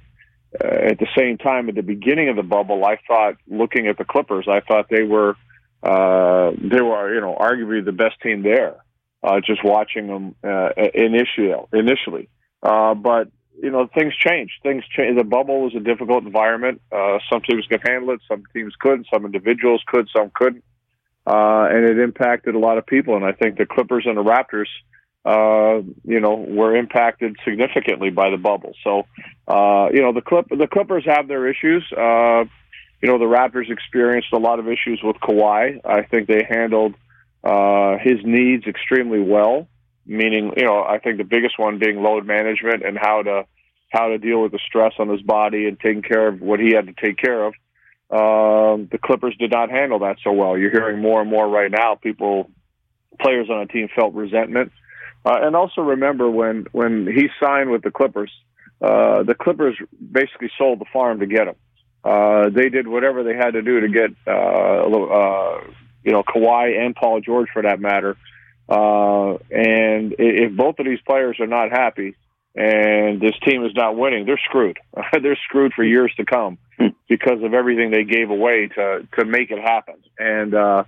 [0.60, 4.06] at the same time, at the beginning of the bubble, I thought, looking at the
[4.06, 5.36] Clippers, I thought they were
[5.82, 8.76] uh, they were you know arguably the best team there.
[9.22, 12.30] Uh, just watching them uh, initially, initially,
[12.62, 13.30] uh, but
[13.64, 14.54] you know things changed.
[14.62, 15.20] Things changed.
[15.20, 16.82] The bubble was a difficult environment.
[16.92, 19.08] Uh, some teams could handle it, some teams couldn't.
[19.12, 20.64] Some individuals could, some couldn't,
[21.26, 23.16] uh, and it impacted a lot of people.
[23.16, 24.68] And I think the Clippers and the Raptors
[25.26, 28.74] uh, you know, were impacted significantly by the bubble.
[28.84, 29.06] So,
[29.48, 31.84] uh, you know, the Clip the Clippers have their issues.
[31.92, 32.44] Uh,
[33.02, 35.80] you know, the Raptors experienced a lot of issues with Kawhi.
[35.86, 36.96] I think they handled
[37.44, 39.68] uh, his needs extremely well.
[40.06, 43.46] Meaning, you know, I think the biggest one being load management and how to
[43.94, 46.74] how to deal with the stress on his body and taking care of what he
[46.74, 47.54] had to take care of.
[48.10, 50.58] Um, the Clippers did not handle that so well.
[50.58, 51.96] You're hearing more and more right now.
[51.96, 52.50] People,
[53.22, 54.72] players on a team felt resentment,
[55.26, 58.32] uh, and also remember when when he signed with the Clippers,
[58.82, 59.78] uh, the Clippers
[60.12, 61.56] basically sold the farm to get him.
[62.04, 65.62] Uh, they did whatever they had to do to get uh, uh,
[66.04, 68.18] you know Kawhi and Paul George for that matter.
[68.68, 72.16] Uh, and if both of these players are not happy,
[72.56, 74.78] and this team is not winning, they're screwed.
[75.22, 76.58] they're screwed for years to come
[77.10, 79.96] because of everything they gave away to to make it happen.
[80.20, 80.84] And uh,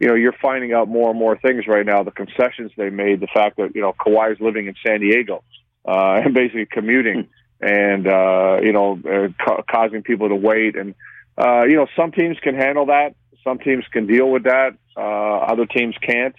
[0.00, 2.02] you know, you're finding out more and more things right now.
[2.02, 5.44] The concessions they made, the fact that you know Kawhi's living in San Diego
[5.86, 7.28] uh, and basically commuting,
[7.60, 10.76] and uh, you know, uh, ca- causing people to wait.
[10.76, 10.94] And
[11.38, 13.14] uh, you know, some teams can handle that.
[13.44, 14.76] Some teams can deal with that.
[14.96, 16.34] Uh, other teams can't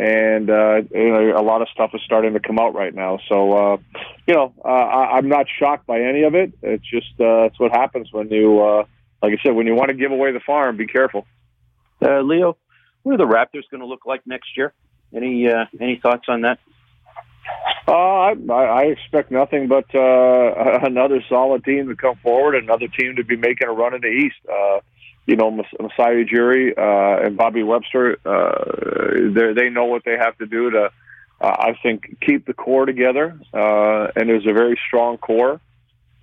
[0.00, 3.18] and uh, you know, a lot of stuff is starting to come out right now.
[3.28, 3.76] So, uh,
[4.26, 6.54] you know, uh, I, I'm not shocked by any of it.
[6.62, 8.84] It's just uh, it's what happens when you, uh,
[9.22, 11.26] like I said, when you want to give away the farm, be careful.
[12.00, 12.56] Uh, Leo,
[13.02, 14.72] what are the Raptors going to look like next year?
[15.14, 16.58] Any uh, any thoughts on that?
[17.86, 23.16] Uh, I, I expect nothing but uh, another solid team to come forward, another team
[23.16, 24.36] to be making a run in the East.
[24.50, 24.80] Uh,
[25.26, 30.36] you know, Masai Ujiri uh, and Bobby Webster, uh, they they know what they have
[30.38, 30.90] to do to,
[31.40, 33.38] uh, I think, keep the core together.
[33.52, 35.60] Uh, and there's a very strong core.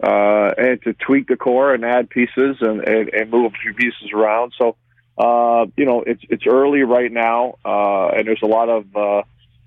[0.02, 3.74] Uh, and to tweak the core and add pieces and, and, and move a few
[3.74, 4.54] pieces around.
[4.56, 4.76] So,
[5.18, 9.24] uh, you know, it's it's early right now, uh, and there's a lot of, uh,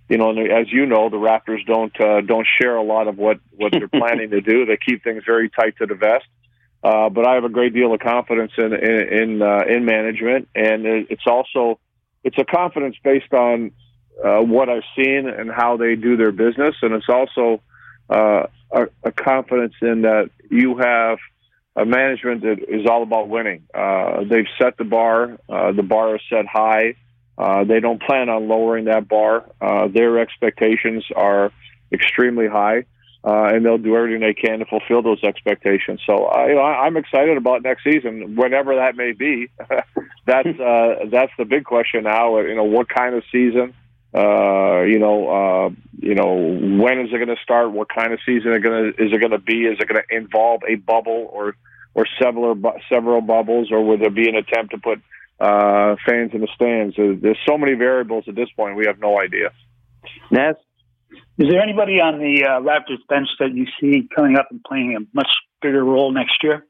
[0.09, 3.41] you know, as you know, the Raptors don't uh, don't share a lot of what
[3.57, 4.67] what they're planning to do.
[4.67, 6.27] They keep things very tight to the vest.
[6.83, 10.49] Uh, but I have a great deal of confidence in in in, uh, in management,
[10.55, 11.79] and it's also
[12.25, 13.73] it's a confidence based on
[14.25, 17.61] uh, what I've seen and how they do their business, and it's also
[18.09, 21.19] uh, a, a confidence in that you have
[21.77, 23.63] a management that is all about winning.
[23.75, 26.95] Uh, they've set the bar; uh, the bar is set high.
[27.37, 29.45] Uh, they don't plan on lowering that bar.
[29.61, 31.53] Uh, their expectations are
[31.93, 32.85] extremely high
[33.23, 36.01] uh, and they'll do everything they can to fulfill those expectations.
[36.07, 39.51] So, uh, I, I'm excited about next season, whenever that may be.
[40.27, 42.39] that's uh, that's the big question now.
[42.39, 43.75] You know, what kind of season?
[44.13, 47.71] Uh, you know, uh, you know, when is it going to start?
[47.73, 49.67] What kind of season it going to is it going to be?
[49.67, 51.55] Is it going to involve a bubble or
[51.95, 52.57] or several
[52.89, 55.01] several bubbles, or would there be an attempt to put
[55.39, 56.97] uh, fans in the stands?
[56.97, 58.77] There's so many variables at this point.
[58.77, 59.53] We have no idea.
[60.31, 60.57] Naz,
[61.39, 64.97] is there anybody on the uh, Raptors bench that you see coming up and playing
[64.97, 65.29] a much
[65.63, 66.67] bigger role next year?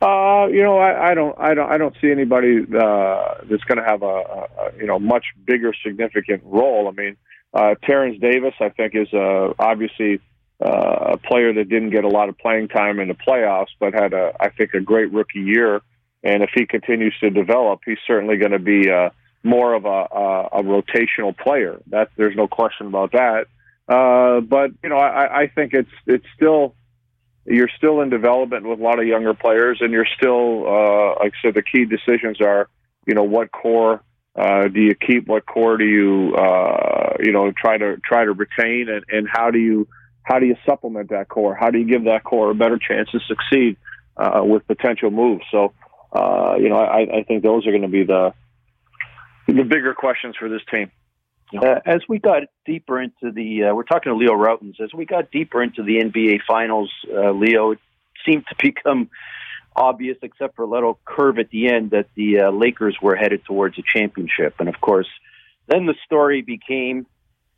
[0.00, 3.78] Uh, you know, I, I don't, I don't, I don't see anybody uh, that's going
[3.78, 6.88] to have a, a, you know, much bigger, significant role.
[6.88, 7.16] I mean,
[7.54, 10.20] uh, Terrence Davis, I think, is uh, obviously
[10.64, 13.94] uh, a player that didn't get a lot of playing time in the playoffs, but
[13.94, 15.82] had a, I think, a great rookie year.
[16.24, 18.90] And if he continues to develop, he's certainly going to be.
[18.90, 19.10] Uh,
[19.42, 21.80] more of a, a, a rotational player.
[21.88, 23.46] That there's no question about that.
[23.88, 26.74] Uh, but you know, I, I think it's it's still
[27.44, 31.32] you're still in development with a lot of younger players, and you're still, uh, like
[31.32, 32.68] I said, the key decisions are,
[33.06, 34.02] you know, what core
[34.36, 38.32] uh, do you keep, what core do you, uh, you know, try to try to
[38.32, 39.88] retain, and, and how do you
[40.22, 41.54] how do you supplement that core?
[41.54, 43.76] How do you give that core a better chance to succeed
[44.16, 45.44] uh, with potential moves?
[45.50, 45.72] So,
[46.12, 48.32] uh, you know, I, I think those are going to be the
[49.46, 50.90] the bigger questions for this team.
[51.54, 54.80] Uh, as we got deeper into the, uh, we're talking to Leo Rautins.
[54.80, 57.78] As we got deeper into the NBA Finals, uh, Leo, it
[58.24, 59.10] seemed to become
[59.76, 63.44] obvious, except for a little curve at the end, that the uh, Lakers were headed
[63.44, 64.54] towards a championship.
[64.60, 65.08] And of course,
[65.66, 67.06] then the story became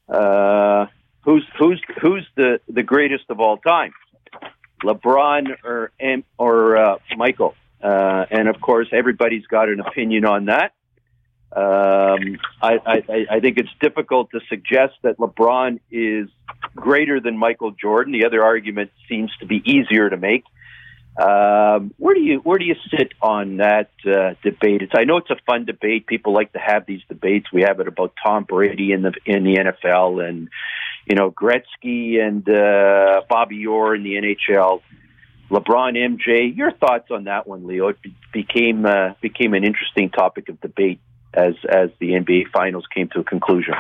[0.09, 0.87] uh,
[1.23, 3.93] who's who's who's the the greatest of all time,
[4.83, 5.93] LeBron or
[6.37, 7.55] or uh, Michael.
[7.81, 10.73] and of course, everybody's got an opinion on that.
[11.53, 16.29] Um, I, I, I think it's difficult to suggest that LeBron is
[16.75, 18.13] greater than Michael Jordan.
[18.13, 20.45] The other argument seems to be easier to make.
[21.17, 24.83] Um, where do you where do you sit on that uh, debate?
[24.83, 26.09] It's, I know it's a fun debate.
[26.09, 27.53] People like to have these debates.
[27.53, 30.49] We have it about Tom Brady in the in the NFL, and
[31.07, 34.83] you know Gretzky and uh, Bobby Orr in the NHL.
[35.51, 36.57] LeBron, MJ.
[36.57, 37.89] Your thoughts on that one, Leo?
[37.89, 37.99] It
[38.33, 41.01] became uh, became an interesting topic of debate
[41.37, 43.75] as as the NBA Finals came to a conclusion.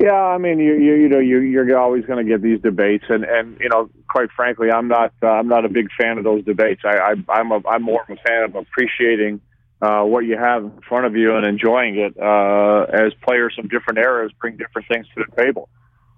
[0.00, 3.04] Yeah, I mean, you you, you know you you're always going to get these debates,
[3.08, 6.24] and and you know quite frankly, I'm not uh, I'm not a big fan of
[6.24, 6.82] those debates.
[6.84, 9.40] I, I I'm a, I'm more of a fan of appreciating
[9.82, 12.16] uh, what you have in front of you and enjoying it.
[12.18, 15.68] Uh, as players from different eras bring different things to the table.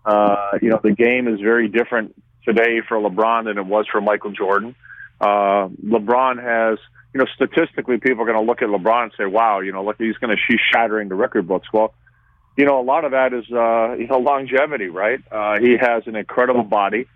[0.04, 4.00] Uh, you know, the game is very different today for LeBron than it was for
[4.00, 4.70] Michael Jordan.
[4.70, 4.89] Uh,
[5.20, 6.78] LeBron has,
[7.14, 9.84] you know, statistically, people are going to look at LeBron and say, "Wow, you know,
[9.84, 11.94] look, he's going to she's shattering the record books." Well,
[12.56, 15.20] you know, a lot of that is, uh, you know, longevity, right?
[15.30, 17.06] Uh, he has an incredible body.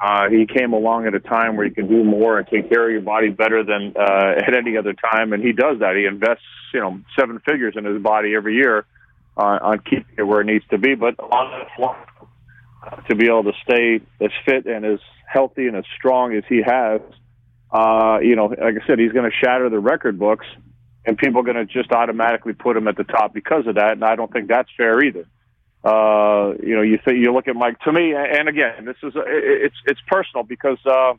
[0.00, 2.86] Uh, he came along at a time where you can do more and take care
[2.86, 5.96] of your body better than uh, at any other time, and he does that.
[5.96, 6.44] He invests,
[6.74, 8.84] you know, seven figures in his body every year
[9.36, 10.94] uh, on keeping it where it needs to be.
[10.94, 11.96] But on long,
[12.84, 16.42] uh, to be able to stay as fit and as healthy and as strong as
[16.48, 17.00] he has,
[17.72, 20.46] uh, you know, like I said, he's going to shatter the record books,
[21.06, 23.92] and people are going to just automatically put him at the top because of that.
[23.92, 25.26] And I don't think that's fair either.
[25.82, 27.80] Uh, you know, you think you look at Mike.
[27.80, 31.14] To me, and again, this is it's it's personal because uh,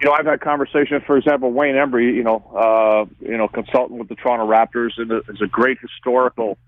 [0.00, 1.02] you know I've had conversations.
[1.06, 5.12] For example, Wayne Embry, you know, uh, you know, consultant with the Toronto Raptors, and
[5.12, 6.58] is a great historical.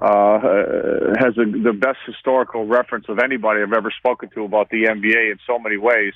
[0.00, 0.38] Uh,
[1.18, 5.32] has a, the best historical reference of anybody I've ever spoken to about the NBA
[5.32, 6.14] in so many ways.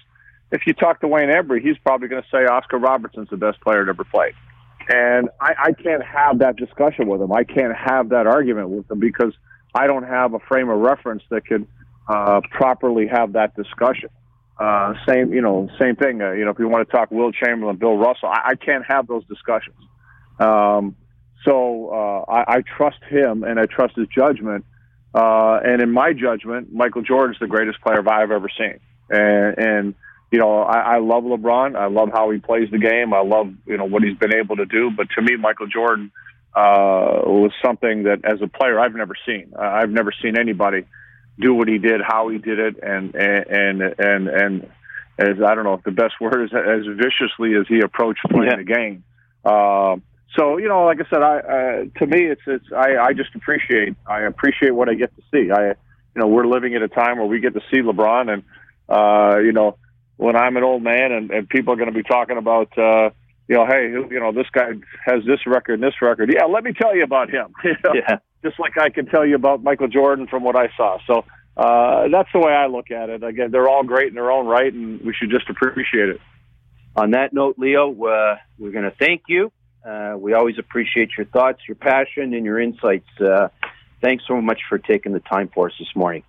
[0.52, 3.60] If you talk to Wayne Embry, he's probably going to say Oscar Robertson's the best
[3.62, 4.34] player to ever play.
[4.88, 7.32] And I, I can't have that discussion with him.
[7.32, 9.32] I can't have that argument with him because
[9.74, 11.66] I don't have a frame of reference that could
[12.06, 14.10] uh, properly have that discussion.
[14.58, 16.20] Uh, same, you know, same thing.
[16.20, 18.84] Uh, you know, if you want to talk Wilt Chamberlain, Bill Russell, I, I can't
[18.86, 19.76] have those discussions.
[20.38, 20.96] Um,
[21.44, 24.64] so uh, I, I trust him and I trust his judgment.
[25.14, 28.78] Uh, and in my judgment, Michael Jordan is the greatest player I've ever seen.
[29.10, 29.94] And, and
[30.32, 31.76] you know, I, I love LeBron.
[31.76, 33.12] I love how he plays the game.
[33.12, 34.90] I love, you know, what he's been able to do.
[34.90, 36.10] But to me, Michael Jordan
[36.54, 39.52] uh, was something that, as a player, I've never seen.
[39.58, 40.86] I've never seen anybody
[41.38, 44.70] do what he did, how he did it, and and and and
[45.18, 48.50] as I don't know if the best word is as viciously as he approached playing
[48.50, 48.56] yeah.
[48.56, 49.04] the game.
[49.44, 49.96] Uh,
[50.38, 53.34] so you know, like I said, I uh, to me, it's it's I, I just
[53.34, 55.50] appreciate I appreciate what I get to see.
[55.50, 58.42] I you know we're living at a time where we get to see LeBron, and
[58.88, 59.76] uh, you know
[60.22, 62.76] when I'm an old man and, and people are going to be talking about.
[62.78, 63.10] Uh,
[63.48, 64.70] you know, hey, you know, this guy
[65.04, 66.32] has this record and this record.
[66.32, 67.52] Yeah, let me tell you about him.
[67.64, 67.92] you know?
[67.92, 68.18] Yeah.
[68.42, 70.98] Just like I can tell you about Michael Jordan from what I saw.
[71.06, 71.24] So
[71.56, 73.22] uh, that's the way I look at it.
[73.22, 76.20] Again, they're all great in their own right, and we should just appreciate it.
[76.94, 79.52] On that note, Leo, uh, we're going to thank you.
[79.84, 83.08] Uh, we always appreciate your thoughts, your passion, and your insights.
[83.20, 83.48] Uh,
[84.00, 86.22] thanks so much for taking the time for us this morning.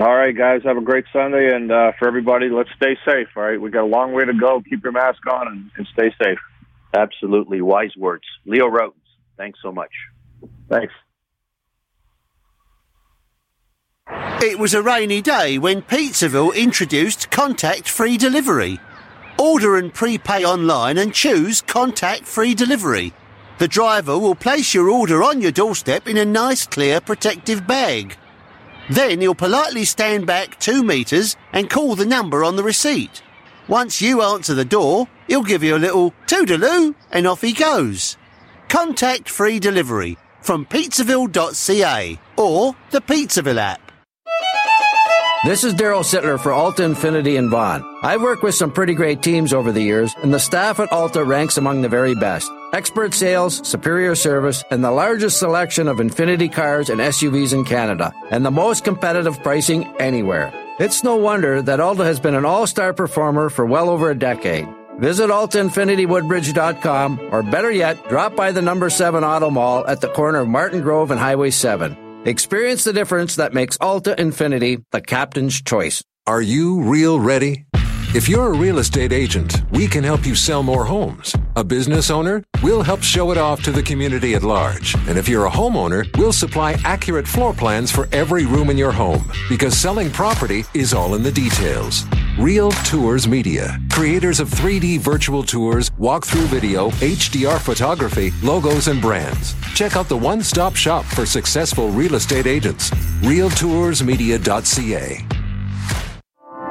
[0.00, 3.28] All right, guys, have a great Sunday, and uh, for everybody, let's stay safe.
[3.36, 4.62] All right, we got a long way to go.
[4.66, 6.38] Keep your mask on and, and stay safe.
[6.94, 8.94] Absolutely, wise words, Leo Rautins.
[9.36, 9.90] Thanks so much.
[10.70, 10.94] Thanks.
[14.42, 18.80] It was a rainy day when Pizzaville introduced contact free delivery.
[19.38, 23.12] Order and prepay online and choose contact free delivery.
[23.58, 28.16] The driver will place your order on your doorstep in a nice, clear, protective bag.
[28.90, 33.22] Then he'll politely stand back two metres and call the number on the receipt.
[33.68, 38.16] Once you answer the door, he'll give you a little toodaloo and off he goes.
[38.68, 43.92] Contact free delivery from pizzaville.ca or the Pizzaville app.
[45.44, 47.82] This is Darryl Sittler for Alta Infiniti and Vaughan.
[48.02, 51.24] I've worked with some pretty great teams over the years, and the staff at Alta
[51.24, 52.50] ranks among the very best.
[52.72, 58.12] Expert sales, superior service, and the largest selection of Infiniti cars and SUVs in Canada,
[58.30, 60.52] and the most competitive pricing anywhere.
[60.78, 64.68] It's no wonder that Alta has been an all-star performer for well over a decade.
[64.98, 70.38] Visit AltaInfinitiWoodbridge.com, or better yet, drop by the number 7 Auto Mall at the corner
[70.38, 72.22] of Martin Grove and Highway 7.
[72.24, 76.04] Experience the difference that makes Alta Infiniti the captain's choice.
[76.26, 77.64] Are you real ready?
[78.12, 81.32] If you're a real estate agent, we can help you sell more homes.
[81.54, 84.96] A business owner, we'll help show it off to the community at large.
[85.06, 88.90] And if you're a homeowner, we'll supply accurate floor plans for every room in your
[88.90, 92.02] home because selling property is all in the details.
[92.36, 99.54] Real Tours Media, creators of 3D virtual tours, walkthrough video, HDR photography, logos, and brands.
[99.76, 102.90] Check out the one stop shop for successful real estate agents.
[103.22, 105.39] RealToursMedia.ca.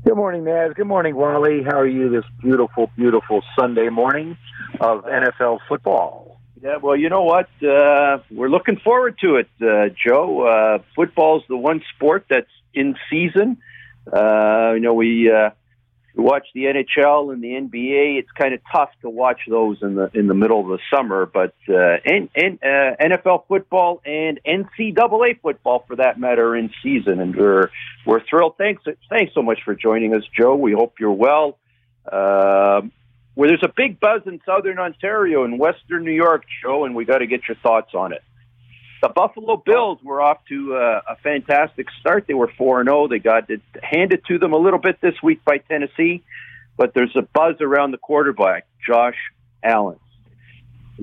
[0.06, 0.72] Good morning, Naz.
[0.76, 1.62] Good morning, Wally.
[1.62, 4.38] How are you this beautiful, beautiful Sunday morning
[4.80, 6.40] of NFL football?
[6.64, 7.50] Yeah, well, you know what?
[7.62, 10.42] Uh, we're looking forward to it, uh, Joe.
[10.48, 13.58] Uh, football's the one sport that's in season.
[14.12, 15.50] Uh, you know, we uh,
[16.16, 18.20] we watch the NHL and the NBA.
[18.20, 21.26] It's kind of tough to watch those in the in the middle of the summer,
[21.26, 27.20] but uh, and, and uh, NFL football and NCAA football, for that matter, in season,
[27.20, 27.70] and we're
[28.06, 28.56] we're thrilled.
[28.58, 30.56] Thanks, thanks so much for joining us, Joe.
[30.56, 31.58] We hope you're well.
[32.12, 32.82] Uh,
[33.36, 37.06] where there's a big buzz in Southern Ontario and Western New York, Joe, and we
[37.06, 38.24] got to get your thoughts on it.
[39.02, 42.26] The Buffalo Bills were off to uh, a fantastic start.
[42.28, 43.08] They were 4 0.
[43.08, 46.24] They got it handed to them a little bit this week by Tennessee,
[46.76, 49.16] but there's a buzz around the quarterback, Josh
[49.64, 50.00] Allen.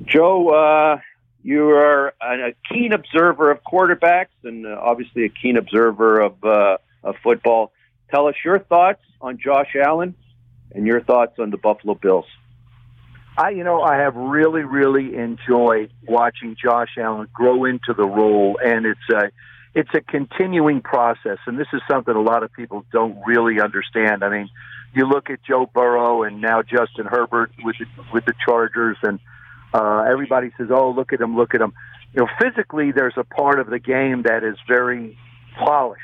[0.05, 0.99] Joe, uh,
[1.41, 6.77] you are a keen observer of quarterbacks and uh, obviously a keen observer of, uh,
[7.03, 7.71] of football.
[8.11, 10.13] Tell us your thoughts on Josh Allen
[10.71, 12.25] and your thoughts on the Buffalo Bills.
[13.37, 18.57] I, you know, I have really, really enjoyed watching Josh Allen grow into the role,
[18.63, 19.29] and it's a,
[19.75, 21.37] it's a continuing process.
[21.45, 24.23] And this is something a lot of people don't really understand.
[24.23, 24.49] I mean,
[24.95, 29.19] you look at Joe Burrow and now Justin Herbert with the, with the Chargers, and
[29.71, 31.73] uh, everybody says, "Oh, look at him, look at him."
[32.13, 35.15] You know, physically, there's a part of the game that is very
[35.59, 36.01] polished,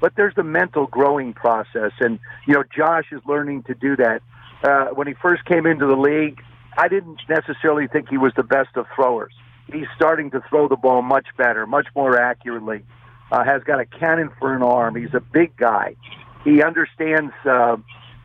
[0.00, 4.22] but there's the mental growing process, and you know, Josh is learning to do that.
[4.64, 6.40] Uh, when he first came into the league,
[6.76, 9.32] I didn't necessarily think he was the best of throwers.
[9.72, 12.82] He's starting to throw the ball much better, much more accurately.
[13.32, 14.94] Uh, has got a cannon for an arm.
[14.94, 15.96] He's a big guy.
[16.44, 17.76] He understands, uh,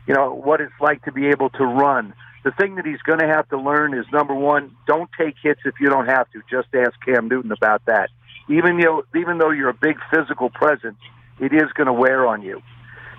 [0.06, 2.14] you know, what it's like to be able to run.
[2.44, 5.60] The thing that he's going to have to learn is number one, don't take hits
[5.64, 6.42] if you don't have to.
[6.48, 8.10] Just ask Cam Newton about that.
[8.48, 10.98] Even though, even though you're a big physical presence,
[11.40, 12.62] it is going to wear on you.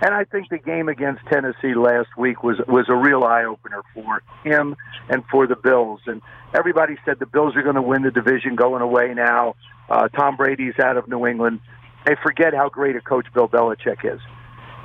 [0.01, 3.81] And I think the game against Tennessee last week was was a real eye opener
[3.93, 4.75] for him
[5.09, 6.01] and for the Bills.
[6.05, 6.21] And
[6.53, 9.55] everybody said the Bills are going to win the division going away now.
[9.89, 11.59] Uh, Tom Brady's out of New England.
[12.05, 14.19] They forget how great a coach Bill Belichick is,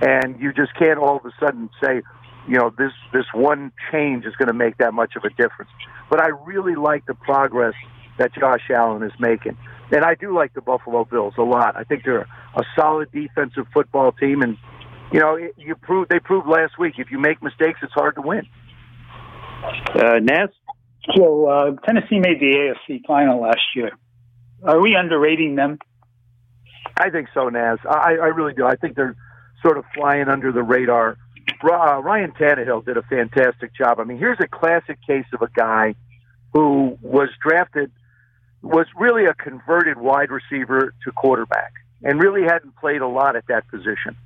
[0.01, 2.03] and you just can't all of a sudden say,
[2.47, 5.71] you know, this this one change is going to make that much of a difference.
[6.11, 7.75] But I really like the progress
[8.19, 9.57] that Josh Allen is making.
[9.91, 11.77] And I do like the Buffalo Bills a lot.
[11.77, 14.57] I think they're a solid defensive football team, and
[15.13, 16.95] you know, you proved they proved last week.
[16.99, 18.47] If you make mistakes, it's hard to win.
[19.95, 20.51] Uh, Naz?
[21.17, 23.93] So uh, Tennessee made the AFC final last year.
[24.63, 25.79] Are we underrating them?
[26.97, 27.79] I think so, Naz.
[27.89, 28.67] I, I really do.
[28.67, 29.17] I think they're
[29.63, 31.17] sort of flying under the radar.
[31.65, 33.99] Uh, Ryan Tannehill did a fantastic job.
[34.01, 35.95] I mean, here's a classic case of a guy
[36.53, 37.91] who was drafted,
[38.63, 43.47] was really a converted wide receiver to quarterback, and really hadn't played a lot at
[43.49, 44.17] that position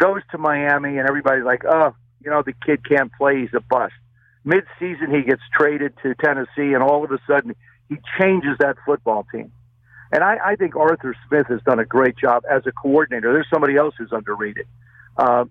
[0.00, 1.94] goes to Miami, and everybody's like, oh,
[2.24, 3.40] you know, the kid can't play.
[3.40, 3.94] He's a bust.
[4.44, 7.54] Mid-season, he gets traded to Tennessee, and all of a sudden,
[7.88, 9.52] he changes that football team.
[10.12, 13.32] And I, I think Arthur Smith has done a great job as a coordinator.
[13.32, 14.66] There's somebody else who's underrated.
[15.16, 15.50] Um,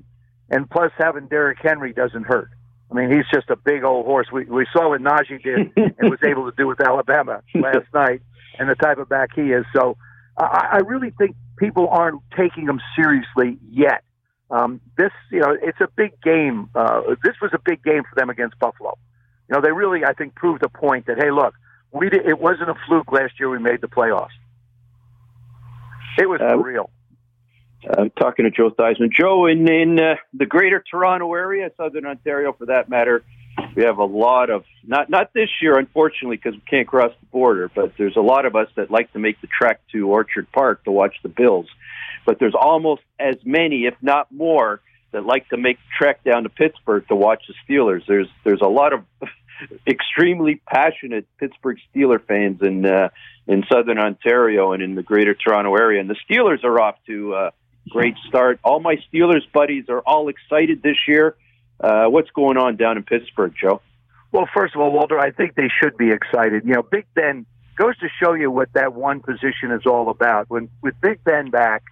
[0.50, 2.50] and plus, having Derrick Henry doesn't hurt.
[2.92, 4.28] I mean, he's just a big old horse.
[4.34, 8.22] We, we saw what Najee did and was able to do with Alabama last night
[8.58, 9.64] and the type of back he is.
[9.76, 9.96] So
[10.38, 14.04] I, I really think people aren't taking him seriously yet.
[14.52, 16.70] Um, this, you know, it's a big game.
[16.74, 18.98] Uh, this was a big game for them against Buffalo.
[19.48, 21.54] You know, they really, I think, proved a point that hey, look,
[21.92, 23.50] we did, it wasn't a fluke last year.
[23.50, 24.30] We made the playoffs.
[26.18, 26.90] It was uh, real.
[27.98, 29.12] I'm talking to Joe Theismann.
[29.12, 33.24] Joe, in in uh, the Greater Toronto area, Southern Ontario, for that matter,
[33.80, 37.26] we have a lot of not not this year, unfortunately, because we can't cross the
[37.28, 37.72] border.
[37.74, 40.84] But there's a lot of us that like to make the trek to Orchard Park
[40.84, 41.68] to watch the Bills
[42.30, 46.44] but there's almost as many, if not more, that like to make the trek down
[46.44, 48.06] to Pittsburgh to watch the Steelers.
[48.08, 49.04] There's there's a lot of
[49.88, 53.10] extremely passionate Pittsburgh Steeler fans in uh,
[53.48, 57.34] in Southern Ontario and in the Greater Toronto area, and the Steelers are off to
[57.34, 57.52] a
[57.90, 58.60] great start.
[58.64, 61.36] All my Steelers buddies are all excited this year.
[61.80, 63.82] Uh, what's going on down in Pittsburgh, Joe?
[64.32, 66.64] Well, first of all, Walter, I think they should be excited.
[66.66, 67.46] You know, Big Ben
[67.78, 70.50] goes to show you what that one position is all about.
[70.50, 71.84] When with Big Ben back,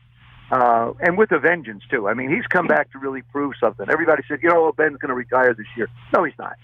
[0.52, 2.08] uh, and with a vengeance too.
[2.08, 3.86] I mean, he's come back to really prove something.
[3.90, 5.88] Everybody said, you know, Ben's going to retire this year.
[6.14, 6.56] No, he's not.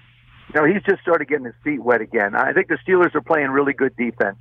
[0.54, 2.36] You know, he's just started getting his feet wet again.
[2.36, 4.38] I think the Steelers are playing really good defense,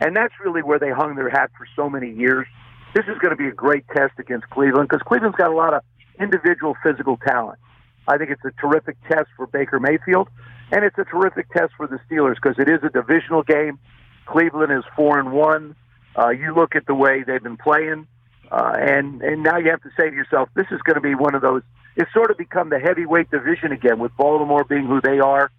[0.00, 2.46] and that's really where they hung their hat for so many years.
[2.94, 5.72] This is going to be a great test against Cleveland because Cleveland's got a lot
[5.72, 5.82] of
[6.20, 7.58] individual physical talent.
[8.08, 10.28] I think it's a terrific test for Baker Mayfield,
[10.70, 13.78] and it's a terrific test for the Steelers because it is a divisional game.
[14.26, 15.76] Cleveland is four and one.
[16.16, 18.06] Uh, you look at the way they've been playing,
[18.50, 21.14] uh, and and now you have to say to yourself, this is going to be
[21.14, 21.62] one of those.
[21.96, 25.50] It's sort of become the heavyweight division again, with Baltimore being who they are.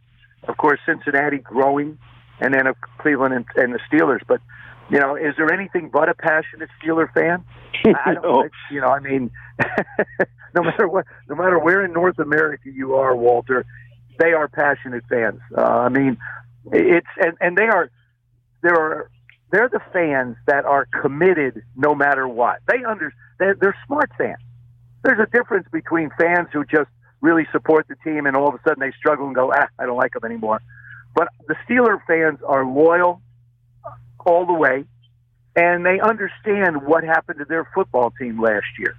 [0.48, 1.98] Of course, Cincinnati growing,
[2.40, 4.22] and then of Cleveland and, and the Steelers.
[4.28, 4.42] But
[4.90, 7.44] you know, is there anything but a passionate Steeler fan?
[8.06, 8.24] I don't.
[8.24, 8.50] No.
[8.72, 9.32] You know, I mean,
[10.56, 13.66] no matter what, no matter where in North America you are, Walter,
[14.20, 15.40] they are passionate fans.
[15.58, 16.18] Uh, I mean,
[16.72, 17.90] it's and and they are
[18.62, 19.10] there are
[19.52, 22.60] they're the fans that are committed no matter what.
[22.68, 24.42] They under they're, they're smart fans.
[25.04, 26.90] There's a difference between fans who just
[27.22, 29.86] really support the team and all of a sudden they struggle and go, ah, I
[29.86, 30.62] don't like them anymore.
[31.16, 33.22] But the Steeler fans are loyal
[34.26, 34.86] all the way,
[35.56, 38.96] and they understand what happened to their football team last year.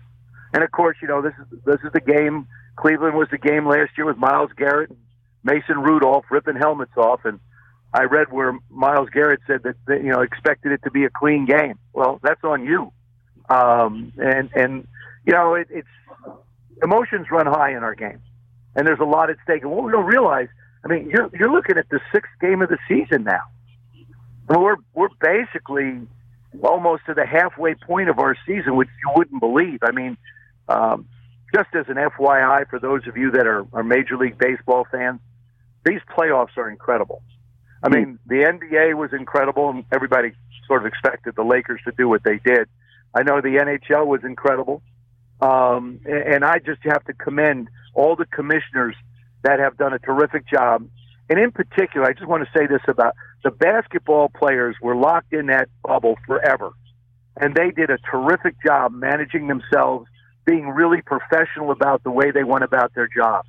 [0.53, 2.47] And of course, you know this is this is the game.
[2.77, 4.99] Cleveland was the game last year with Myles Garrett, and
[5.43, 7.41] Mason Rudolph ripping helmets off, and
[7.93, 11.11] I read where Myles Garrett said that, that you know expected it to be a
[11.11, 11.79] clean game.
[11.93, 12.93] Well, that's on you.
[13.49, 14.89] Um, and and
[15.27, 15.89] you know it, it's
[16.83, 18.21] emotions run high in our game,
[18.75, 19.63] and there's a lot at stake.
[19.63, 20.49] And what we don't realize,
[20.85, 23.43] I mean, you're you're looking at the sixth game of the season now.
[24.49, 26.07] We're we're basically
[26.63, 29.81] almost to the halfway point of our season, which you wouldn't believe.
[29.83, 30.17] I mean,
[30.69, 31.09] um,
[31.55, 35.21] just as an FYI for those of you that are, are Major League Baseball fans,
[35.85, 37.23] these playoffs are incredible.
[37.83, 40.33] I mean, the NBA was incredible, and everybody
[40.67, 42.67] sort of expected the Lakers to do what they did.
[43.15, 44.81] I know the NHL was incredible,
[45.43, 48.97] um, and I just have to commend all the commissioners
[49.43, 50.89] that have done a terrific job.
[51.35, 55.33] And in particular, I just want to say this about the basketball players were locked
[55.33, 56.71] in that bubble forever,
[57.37, 60.07] and they did a terrific job managing themselves,
[60.45, 63.49] being really professional about the way they went about their jobs.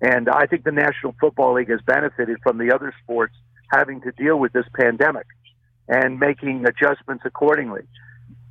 [0.00, 3.34] And I think the National Football League has benefited from the other sports
[3.70, 5.26] having to deal with this pandemic
[5.86, 7.82] and making adjustments accordingly.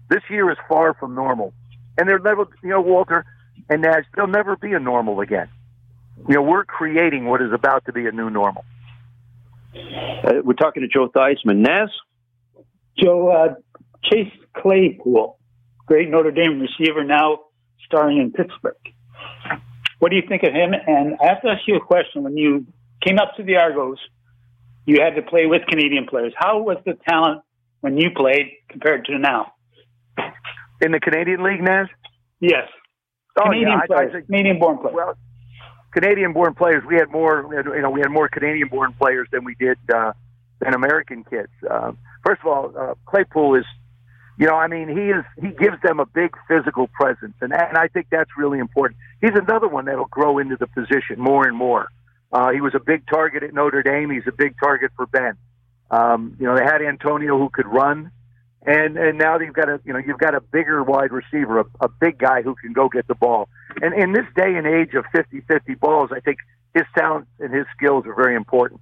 [0.10, 1.54] This year is far from normal.
[1.98, 3.26] And there never, you know, Walter
[3.70, 5.50] and Nash, there'll never be a normal again.
[6.28, 8.64] You know, we're creating what is about to be a new normal.
[9.76, 11.58] Uh, we're talking to Joe Theismann.
[11.58, 11.90] Naz?
[12.98, 13.54] Joe, uh,
[14.04, 15.40] Chase Claypool,
[15.86, 17.40] great Notre Dame receiver, now
[17.86, 18.76] starring in Pittsburgh.
[20.00, 20.74] What do you think of him?
[20.74, 22.24] And I have to ask you a question.
[22.24, 22.66] When you
[23.06, 23.98] came up to the Argos,
[24.86, 26.34] you had to play with Canadian players.
[26.36, 27.42] How was the talent
[27.82, 29.54] when you played compared to now?
[30.82, 31.90] In the Canadian League, Nash?
[32.40, 32.68] Yes.
[33.40, 34.96] Oh, Canadian yeah, I- I players, Canadian-born players.
[34.96, 35.14] Well,
[35.92, 36.84] Canadian-born players.
[36.88, 37.48] We had more.
[37.52, 40.14] You know, we had more Canadian-born players than we did uh,
[40.60, 41.52] than American kids.
[41.70, 41.92] Uh,
[42.26, 43.66] first of all, uh, Claypool is.
[44.38, 45.24] You know, I mean, he is.
[45.40, 48.98] He gives them a big physical presence, and and I think that's really important.
[49.22, 51.90] He's another one that'll grow into the position more and more.
[52.32, 54.10] Uh, he was a big target at Notre Dame.
[54.10, 55.36] He's a big target for Ben.
[55.92, 58.12] Um, you know, they had Antonio who could run,
[58.66, 61.66] and and now you've got a you know you've got a bigger wide receiver, a,
[61.82, 63.50] a big guy who can go get the ball.
[63.82, 66.38] And in this day and age of 50-50 balls, I think
[66.74, 68.82] his talent and his skills are very important.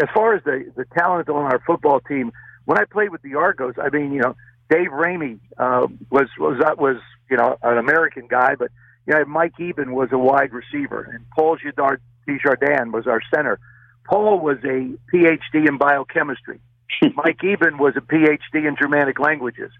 [0.00, 2.32] As far as the the talent on our football team,
[2.64, 4.34] when I played with the Argos, I mean, you know,
[4.68, 6.96] Dave Raimey uh, was was that was
[7.30, 8.70] you know an American guy, but
[9.06, 13.60] you know Mike Eben was a wide receiver, and Paul Desjardins was our center.
[14.04, 16.60] Paul was a PhD in biochemistry.
[17.16, 19.70] Mike Eben was a PhD in Germanic languages.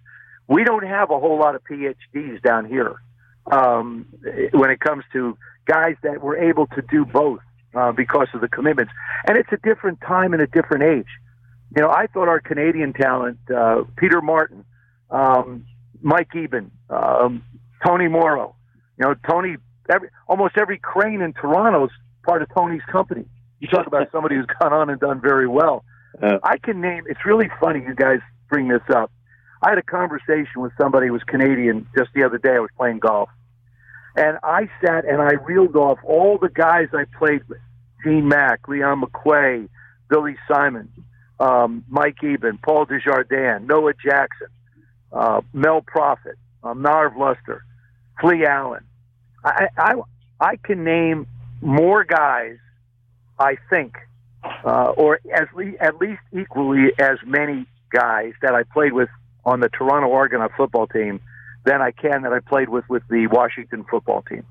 [0.47, 2.97] We don't have a whole lot of PhDs down here
[3.51, 4.07] um,
[4.53, 5.37] when it comes to
[5.67, 7.41] guys that were able to do both
[7.75, 8.93] uh, because of the commitments.
[9.27, 11.09] And it's a different time and a different age.
[11.75, 14.65] You know, I thought our Canadian talent, uh, Peter Martin,
[15.11, 15.67] um,
[16.03, 17.43] Mike Eben, um,
[17.85, 18.55] Tony Morrow,
[18.99, 19.57] you know, Tony,
[19.91, 21.91] every, almost every crane in Toronto's
[22.25, 23.25] part of Tony's company.
[23.61, 25.85] You talk about somebody who's gone on and done very well.
[26.23, 27.05] Uh, I can name.
[27.09, 29.11] It's really funny you guys bring this up.
[29.63, 32.55] I had a conversation with somebody who was Canadian just the other day.
[32.55, 33.31] I was playing golf,
[34.17, 37.59] and I sat and I reeled off all the guys I played with:
[38.05, 39.69] Gene Mack, Leon McQuay,
[40.09, 40.89] Billy Simon,
[41.41, 44.49] um, Mike Eben, Paul Desjardins, Noah Jackson,
[45.13, 47.65] uh, Mel Profit, uh, Marv Luster,
[48.21, 48.85] Flea Allen.
[49.45, 49.95] I, I
[50.41, 51.27] I can name
[51.61, 52.59] more guys.
[53.39, 53.97] I think
[54.65, 59.09] uh, or as le- at least equally as many guys that I played with
[59.45, 61.21] on the Toronto Argonaut football team
[61.65, 64.45] than I can that I played with with the Washington football team.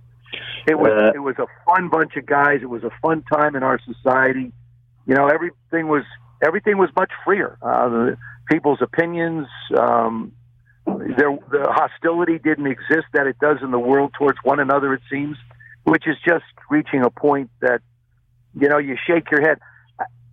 [0.67, 2.59] It was Uh, it was a fun bunch of guys.
[2.61, 4.51] It was a fun time in our society.
[5.05, 6.03] You know, everything was
[6.45, 7.57] everything was much freer.
[7.61, 8.17] Uh, the,
[8.49, 10.33] people's opinions, um,
[10.85, 14.93] there, the hostility didn't exist that it does in the world towards one another.
[14.93, 15.37] It seems,
[15.83, 17.81] which is just reaching a point that
[18.59, 19.59] you know you shake your head.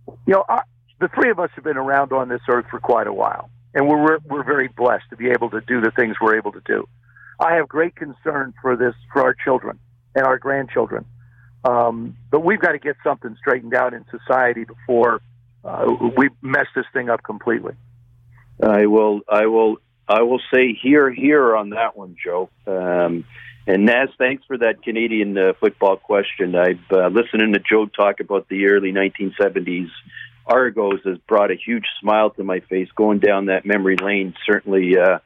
[0.07, 0.61] You know, I,
[0.99, 3.87] the three of us have been around on this earth for quite a while, and
[3.87, 6.87] we're we're, very blessed to be able to do the things we're able to do.
[7.39, 9.79] I have great concern for this for our children
[10.15, 11.05] and our grandchildren.
[11.63, 15.21] Um, but we've got to get something straightened out in society before
[15.63, 15.85] uh,
[16.17, 17.73] we mess this thing up completely.
[18.61, 19.21] I will.
[19.29, 19.77] I will.
[20.07, 22.49] I will say here, here on that one, Joe.
[22.67, 23.23] Um,
[23.67, 26.55] and Naz, thanks for that Canadian uh, football question.
[26.55, 29.89] I've uh, listening to Joe talk about the early 1970s
[30.45, 34.33] Argos has brought a huge smile to my face going down that memory lane.
[34.45, 35.19] Certainly, uh,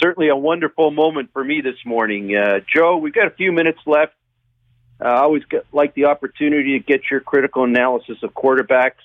[0.00, 2.34] certainly a wonderful moment for me this morning.
[2.36, 4.12] Uh, Joe, we've got a few minutes left.
[5.00, 9.02] I always get, like the opportunity to get your critical analysis of quarterbacks.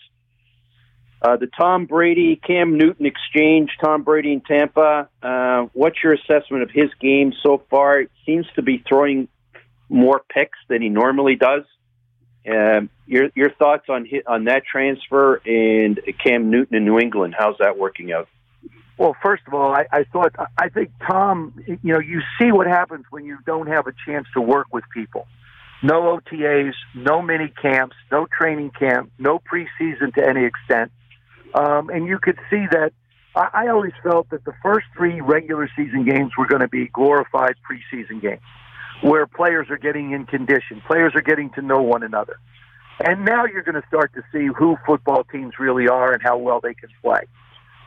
[1.22, 5.08] Uh, the Tom Brady Cam Newton exchange, Tom Brady in Tampa.
[5.22, 8.00] Uh, what's your assessment of his game so far?
[8.00, 9.28] It seems to be throwing
[9.88, 11.64] more picks than he normally does.
[12.50, 17.36] Um, your your thoughts on on that transfer and Cam Newton in New England?
[17.38, 18.28] How's that working out?
[18.98, 21.54] Well, first of all, I, I thought I think Tom.
[21.68, 24.86] You know, you see what happens when you don't have a chance to work with
[24.92, 25.28] people.
[25.84, 30.92] No OTAs, no mini camps, no training camp, no preseason to any extent,
[31.54, 32.94] um, and you could see that.
[33.36, 36.88] I, I always felt that the first three regular season games were going to be
[36.88, 38.42] glorified preseason games,
[39.02, 42.38] where players are getting in condition, players are getting to know one another,
[43.04, 46.38] and now you're going to start to see who football teams really are and how
[46.38, 47.22] well they can play.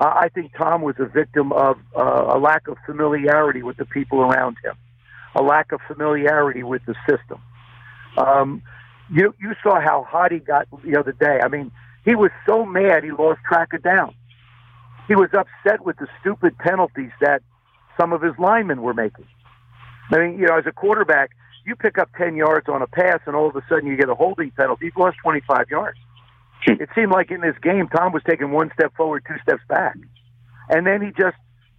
[0.01, 3.85] Uh, I think Tom was a victim of uh, a lack of familiarity with the
[3.85, 4.75] people around him,
[5.37, 7.41] a lack of familiarity with the system.
[8.17, 8.63] Um,
[9.11, 11.41] you you saw how hot he got the other day.
[11.43, 11.71] I mean,
[12.05, 14.15] he was so mad he lost track of downs.
[15.09, 17.43] He was upset with the stupid penalties that
[17.99, 19.27] some of his linemen were making.
[20.13, 21.31] I mean, you know, as a quarterback,
[21.67, 24.09] you pick up ten yards on a pass, and all of a sudden you get
[24.09, 24.87] a holding penalty.
[24.87, 25.99] You've lost twenty five yards.
[26.67, 26.83] Hmm.
[26.83, 29.97] It seemed like in this game, Tom was taking one step forward, two steps back,
[30.69, 31.37] and then he just.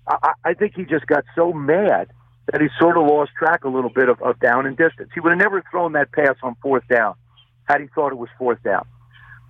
[0.07, 2.11] I, I think he just got so mad
[2.51, 5.09] that he sort of lost track a little bit of, of down and distance.
[5.15, 7.15] He would have never thrown that pass on fourth down
[7.67, 8.86] had he thought it was fourth down.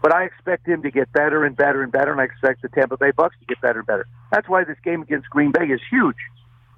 [0.02, 2.70] But I expect him to get better and better and better, and I expect the
[2.70, 4.06] Tampa Bay Bucks to get better and better.
[4.32, 6.18] That's why this game against Green Bay is huge.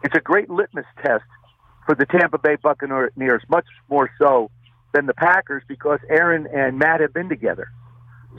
[0.03, 1.25] It's a great litmus test
[1.85, 4.49] for the Tampa Bay Buccaneers, much more so
[4.93, 7.69] than the Packers, because Aaron and Matt have been together.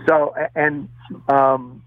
[0.06, 0.88] So, and
[1.28, 1.82] um,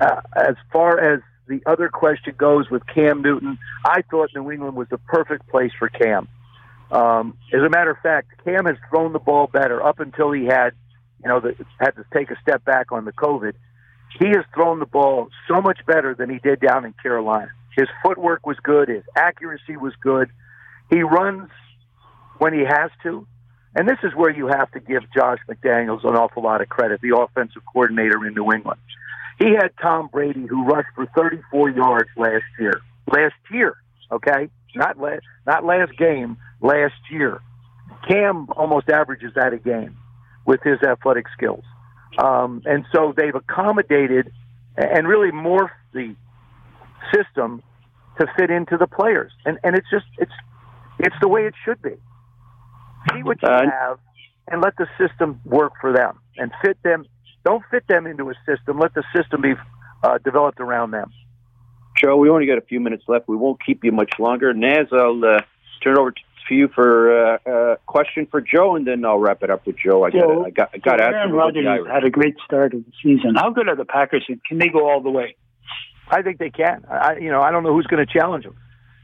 [0.00, 4.76] uh, as far as the other question goes with Cam Newton, I thought New England
[4.76, 6.28] was the perfect place for Cam.
[6.90, 10.46] Um, as a matter of fact, Cam has thrown the ball better up until he
[10.46, 10.72] had,
[11.22, 13.52] you know, the, had to take a step back on the COVID.
[14.18, 17.50] He has thrown the ball so much better than he did down in Carolina.
[17.76, 18.88] His footwork was good.
[18.88, 20.30] His accuracy was good.
[20.90, 21.50] He runs
[22.38, 23.26] when he has to.
[23.76, 27.00] And this is where you have to give Josh McDaniels an awful lot of credit,
[27.00, 28.80] the offensive coordinator in New England.
[29.38, 32.80] He had Tom Brady, who rushed for 34 yards last year.
[33.06, 33.76] Last year,
[34.10, 36.36] okay, not last, not last game.
[36.60, 37.40] Last year,
[38.06, 39.96] Cam almost averages that a game
[40.46, 41.64] with his athletic skills,
[42.18, 44.32] um, and so they've accommodated
[44.76, 46.14] and really morphed the
[47.14, 47.62] system
[48.18, 50.32] to fit into the players, and and it's just it's
[50.98, 51.96] it's the way it should be.
[53.12, 53.98] See what you have,
[54.48, 57.06] and let the system work for them, and fit them.
[57.44, 58.78] Don't fit them into a system.
[58.78, 59.54] Let the system be
[60.02, 61.10] uh, developed around them.
[61.96, 63.28] Joe, we only got a few minutes left.
[63.28, 64.52] We won't keep you much longer.
[64.52, 65.40] Naz, I'll uh,
[65.82, 66.20] turn it over to
[66.54, 69.76] you for a uh, uh, question for Joe, and then I'll wrap it up with
[69.76, 70.04] Joe.
[70.04, 72.74] I got Joe, I got I got to ask Aaron Rodgers had a great start
[72.74, 73.34] of the season.
[73.36, 74.24] How good are the Packers?
[74.28, 75.36] and Can they go all the way?
[76.08, 76.84] I think they can.
[76.90, 78.56] I, you know, I don't know who's going to challenge him.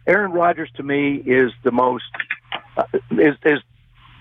[0.06, 2.04] Aaron Rodgers to me is the most
[2.76, 3.60] uh, is is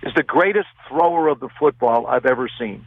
[0.04, 2.86] is the greatest thrower of the football I've ever seen.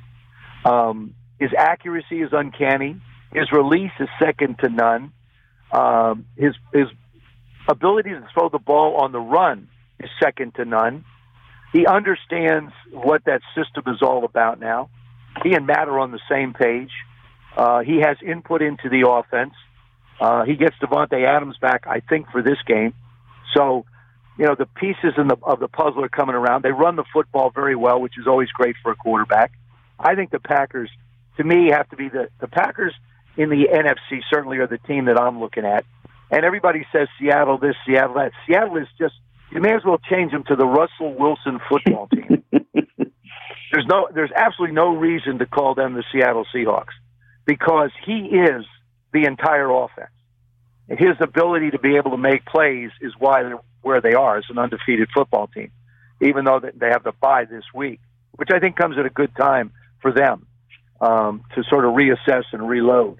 [0.65, 3.01] Um, his accuracy is uncanny.
[3.33, 5.13] His release is second to none.
[5.73, 6.87] Um, his his
[7.69, 9.69] ability to throw the ball on the run
[10.01, 11.05] is second to none.
[11.73, 14.89] He understands what that system is all about now.
[15.43, 16.91] He and Matt are on the same page.
[17.57, 19.55] Uh, he has input into the offense.
[20.21, 22.95] Uh, he gets Davante Adams back, I think, for this game.
[23.55, 23.85] So,
[24.39, 26.63] you know, the pieces the, of the puzzle are coming around.
[26.63, 29.53] They run the football very well, which is always great for a quarterback.
[29.99, 30.91] I think the Packers,
[31.37, 32.95] to me, have to be the the Packers
[33.37, 34.21] in the NFC.
[34.31, 35.85] Certainly, are the team that I'm looking at.
[36.31, 38.33] And everybody says Seattle this, Seattle that.
[38.47, 39.15] Seattle is just
[39.51, 42.45] you may as well change them to the Russell Wilson football team.
[43.73, 46.95] there's no there's absolutely no reason to call them the Seattle Seahawks
[47.47, 48.65] because he is
[49.13, 50.11] the entire offense.
[50.89, 54.39] And His ability to be able to make plays is why they're where they are
[54.39, 55.71] as an undefeated football team,
[56.21, 58.01] even though they have the bye this week,
[58.33, 59.73] which I think comes at a good time
[60.03, 60.47] for them
[61.01, 63.19] um, to sort of reassess and reload.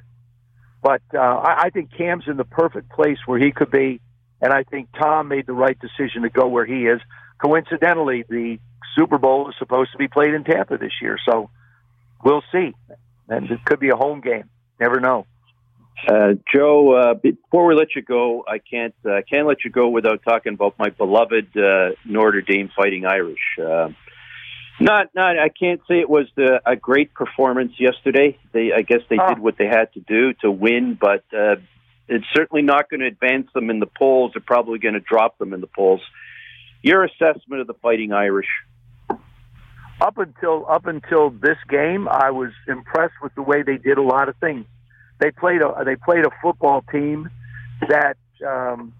[0.83, 4.01] But uh, I, I think Cam's in the perfect place where he could be,
[4.41, 7.01] and I think Tom made the right decision to go where he is.
[7.43, 8.59] Coincidentally, the
[8.97, 11.51] Super Bowl is supposed to be played in Tampa this year, so
[12.25, 12.75] we'll see.
[13.29, 14.49] And it could be a home game.
[14.81, 15.27] Never know.
[16.07, 19.89] Uh, Joe, uh, before we let you go, I can't uh, can't let you go
[19.89, 23.59] without talking about my beloved uh, Notre Dame Fighting Irish.
[23.61, 23.89] Uh,
[24.81, 25.39] not, not.
[25.39, 28.39] I can't say it was the, a great performance yesterday.
[28.53, 29.29] They, I guess, they oh.
[29.29, 31.57] did what they had to do to win, but uh,
[32.09, 34.33] it's certainly not going to advance them in the polls.
[34.35, 36.01] They're probably going to drop them in the polls.
[36.83, 38.49] Your assessment of the Fighting Irish?
[40.01, 44.03] Up until up until this game, I was impressed with the way they did a
[44.03, 44.65] lot of things.
[45.19, 47.29] They played a they played a football team
[47.89, 48.95] that um,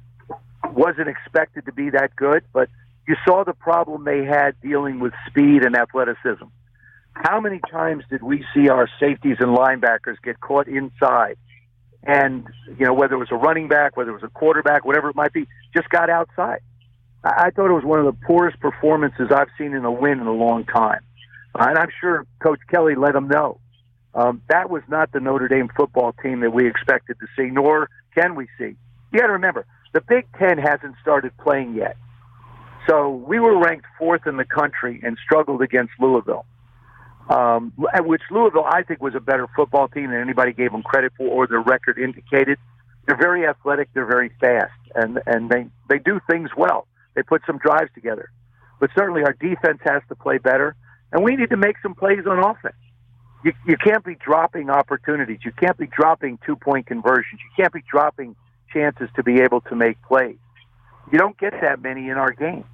[0.73, 2.69] wasn't expected to be that good, but
[3.07, 6.45] you saw the problem they had dealing with speed and athleticism.
[7.13, 11.37] How many times did we see our safeties and linebackers get caught inside?
[12.05, 12.47] And,
[12.79, 15.17] you know, whether it was a running back, whether it was a quarterback, whatever it
[15.17, 15.47] might be,
[15.77, 16.61] just got outside.
[17.25, 20.21] I, I thought it was one of the poorest performances I've seen in a win
[20.21, 21.01] in a long time.
[21.55, 23.61] Uh, and I'm sure Coach Kelly let them know.
[24.15, 27.91] Um, that was not the Notre Dame football team that we expected to see, nor
[28.15, 28.77] can we see.
[29.13, 31.97] You got to remember, the Big Ten hasn't started playing yet.
[32.89, 36.47] So we were ranked fourth in the country and struggled against Louisville,
[37.29, 41.13] um, which Louisville I think was a better football team than anybody gave them credit
[41.17, 42.59] for or their record indicated.
[43.07, 46.87] They're very athletic, they're very fast, and and they they do things well.
[47.15, 48.31] They put some drives together,
[48.81, 50.77] but certainly our defense has to play better,
[51.13, 52.77] and we need to make some plays on offense.
[53.45, 55.41] You you can't be dropping opportunities.
[55.45, 57.41] You can't be dropping two point conversions.
[57.43, 58.37] You can't be dropping
[58.73, 60.37] chances to be able to make plays.
[61.11, 62.65] You don't get that many in our game.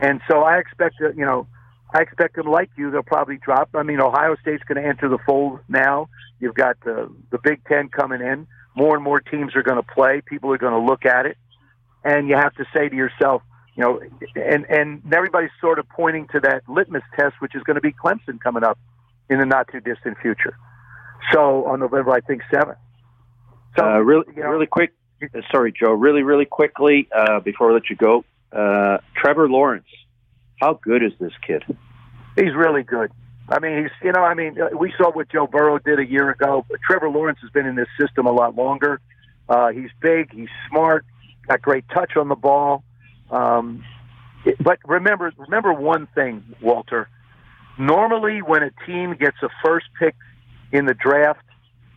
[0.00, 1.46] And so I expect, that, you know,
[1.92, 2.90] I expect them like you.
[2.90, 3.70] They'll probably drop.
[3.74, 6.08] I mean, Ohio State's going to enter the fold now.
[6.40, 8.46] You've got the the Big Ten coming in.
[8.74, 10.22] More and more teams are going to play.
[10.24, 11.36] People are going to look at it,
[12.02, 13.42] and you have to say to yourself,
[13.76, 14.00] you know,
[14.34, 17.92] and and everybody's sort of pointing to that litmus test, which is going to be
[17.92, 18.78] Clemson coming up
[19.28, 20.56] in the not too distant future.
[21.32, 22.78] So on November, I think seventh.
[23.78, 24.92] So uh, really, you know, really quick.
[25.52, 25.92] Sorry, Joe.
[25.92, 28.24] Really, really quickly uh, before I let you go.
[28.52, 29.86] Uh, Trevor Lawrence,
[30.62, 31.64] how good is this kid?
[32.36, 33.10] He's really good.
[33.48, 36.06] I mean, he's you know, I mean, uh, we saw what Joe Burrow did a
[36.06, 39.00] year ago, Trevor Lawrence has been in this system a lot longer.
[39.48, 41.04] Uh, he's big, he's smart,
[41.48, 42.84] got great touch on the ball.
[43.30, 43.84] Um,
[44.60, 47.08] but remember, remember one thing, Walter.
[47.76, 50.14] Normally, when a team gets a first pick
[50.70, 51.44] in the draft,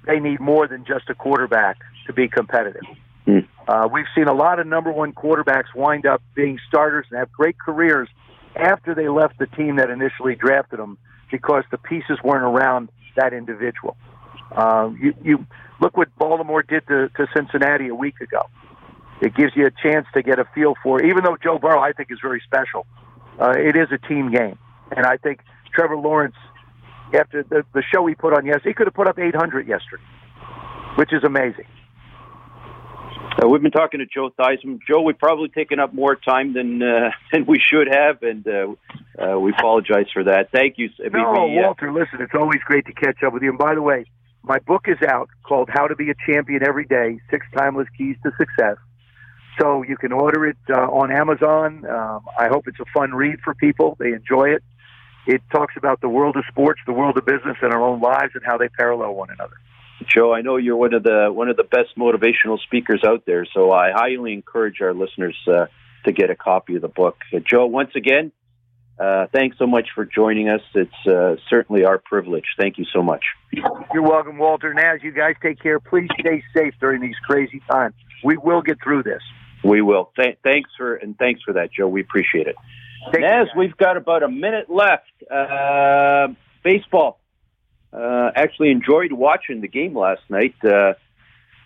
[0.08, 2.84] they need more than just a quarterback to be competitive.
[3.26, 3.40] Hmm.
[3.68, 7.32] Uh, we've seen a lot of number one quarterbacks wind up being starters and have
[7.32, 8.10] great careers
[8.56, 10.98] after they left the team that initially drafted them
[11.32, 13.98] because the pieces weren't around that individual.
[14.52, 15.46] Uh, you, you
[15.82, 18.44] look what Baltimore did to, to Cincinnati a week ago.
[19.22, 21.04] It gives you a chance to get a feel for.
[21.04, 22.86] Even though Joe Burrow, I think, is very special,
[23.40, 24.58] uh, it is a team game.
[24.96, 25.40] And I think
[25.74, 26.36] Trevor Lawrence,
[27.14, 30.04] after the, the show he put on yesterday, he could have put up 800 yesterday,
[30.98, 31.66] which is amazing.
[33.42, 34.80] Uh, we've been talking to Joe Theismann.
[34.88, 38.68] Joe, we've probably taken up more time than uh, than we should have, and uh,
[39.22, 40.52] uh, we apologize for that.
[40.52, 40.90] Thank you.
[41.12, 43.50] No, uh, Walter, listen, it's always great to catch up with you.
[43.50, 44.06] And by the way,
[44.44, 48.16] my book is out called How to Be a Champion Every Day Six Timeless Keys
[48.24, 48.78] to Success.
[49.60, 51.86] So you can order it uh, on Amazon.
[51.86, 53.96] Um, I hope it's a fun read for people.
[54.00, 54.64] They enjoy it.
[55.28, 58.32] It talks about the world of sports, the world of business, and our own lives
[58.36, 59.56] and how they parallel one another.
[60.08, 63.46] Joe, I know you're one of the one of the best motivational speakers out there,
[63.54, 65.68] so I highly encourage our listeners uh,
[66.06, 67.18] to get a copy of the book.
[67.34, 68.32] Uh, Joe, once again,
[69.00, 70.62] uh, thanks so much for joining us.
[70.74, 72.46] It's uh, certainly our privilege.
[72.60, 73.24] Thank you so much.
[73.94, 74.70] You're welcome, Walter.
[74.70, 77.96] And as you guys take care, please stay safe during these crazy times.
[78.24, 79.22] We will get through this.
[79.64, 80.12] We will.
[80.18, 81.88] Th- thanks for and thanks for that, Joe.
[81.88, 82.56] We appreciate it.
[83.14, 85.12] Naz, we've got about a minute left.
[85.30, 86.28] Uh,
[86.64, 87.20] baseball
[87.96, 90.56] uh, actually enjoyed watching the game last night.
[90.64, 90.94] Uh,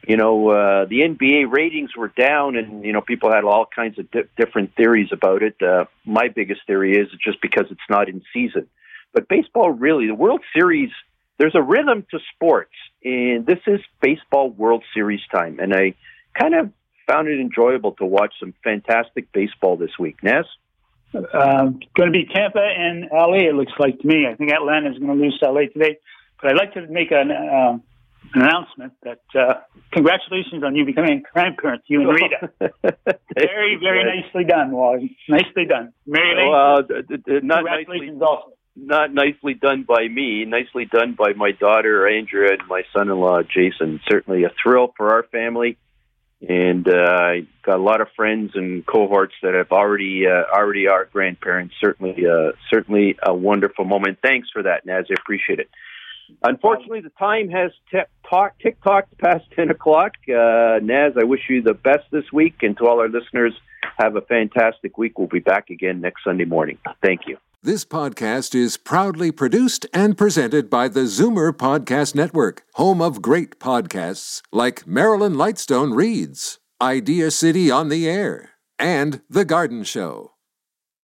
[0.08, 4.00] you know, uh, the NBA ratings were down, and you know, people had all kinds
[4.00, 5.62] of di- different theories about it.
[5.62, 8.68] Uh, my biggest theory is just because it's not in season.
[9.14, 10.92] But baseball, really, the World Series,
[11.38, 12.74] there's a rhythm to sports,
[13.04, 15.60] and this is baseball World Series time.
[15.60, 15.96] And I
[16.40, 16.72] kind of
[17.08, 20.24] found it enjoyable to watch some fantastic baseball this week.
[20.24, 20.46] Naz?
[21.14, 24.28] Um, going to be Tampa and LA, it looks like to me.
[24.28, 25.98] I think Atlanta is going to lose to LA today.
[26.42, 27.80] But I'd like to make an, uh,
[28.34, 29.56] an announcement that uh,
[29.92, 33.08] congratulations on you becoming grandparents, grandparent, you and Rita.
[33.36, 35.18] very, very nicely done, Wally.
[35.28, 35.94] Nicely done.
[36.06, 38.54] Mary Lane, well, d- not congratulations nicely, also.
[38.76, 44.00] not nicely done by me, nicely done by my daughter Andrea and my son-in-law Jason.
[44.10, 45.78] Certainly a thrill for our family,
[46.48, 50.88] and uh, I got a lot of friends and cohorts that have already uh, already
[50.88, 51.76] are grandparents.
[51.82, 54.20] Certainly, uh, certainly a wonderful moment.
[54.22, 55.06] Thanks for that, Naz.
[55.10, 55.70] I appreciate it.
[56.44, 58.00] Unfortunately, the time has t-
[58.30, 60.14] talk, tick tocked past 10 o'clock.
[60.28, 63.54] Uh, Naz, I wish you the best this week, and to all our listeners,
[63.98, 65.18] have a fantastic week.
[65.18, 66.78] We'll be back again next Sunday morning.
[67.04, 67.38] Thank you.
[67.62, 73.60] This podcast is proudly produced and presented by the Zoomer Podcast Network, home of great
[73.60, 80.32] podcasts like Marilyn Lightstone Reads, Idea City on the Air, and The Garden Show.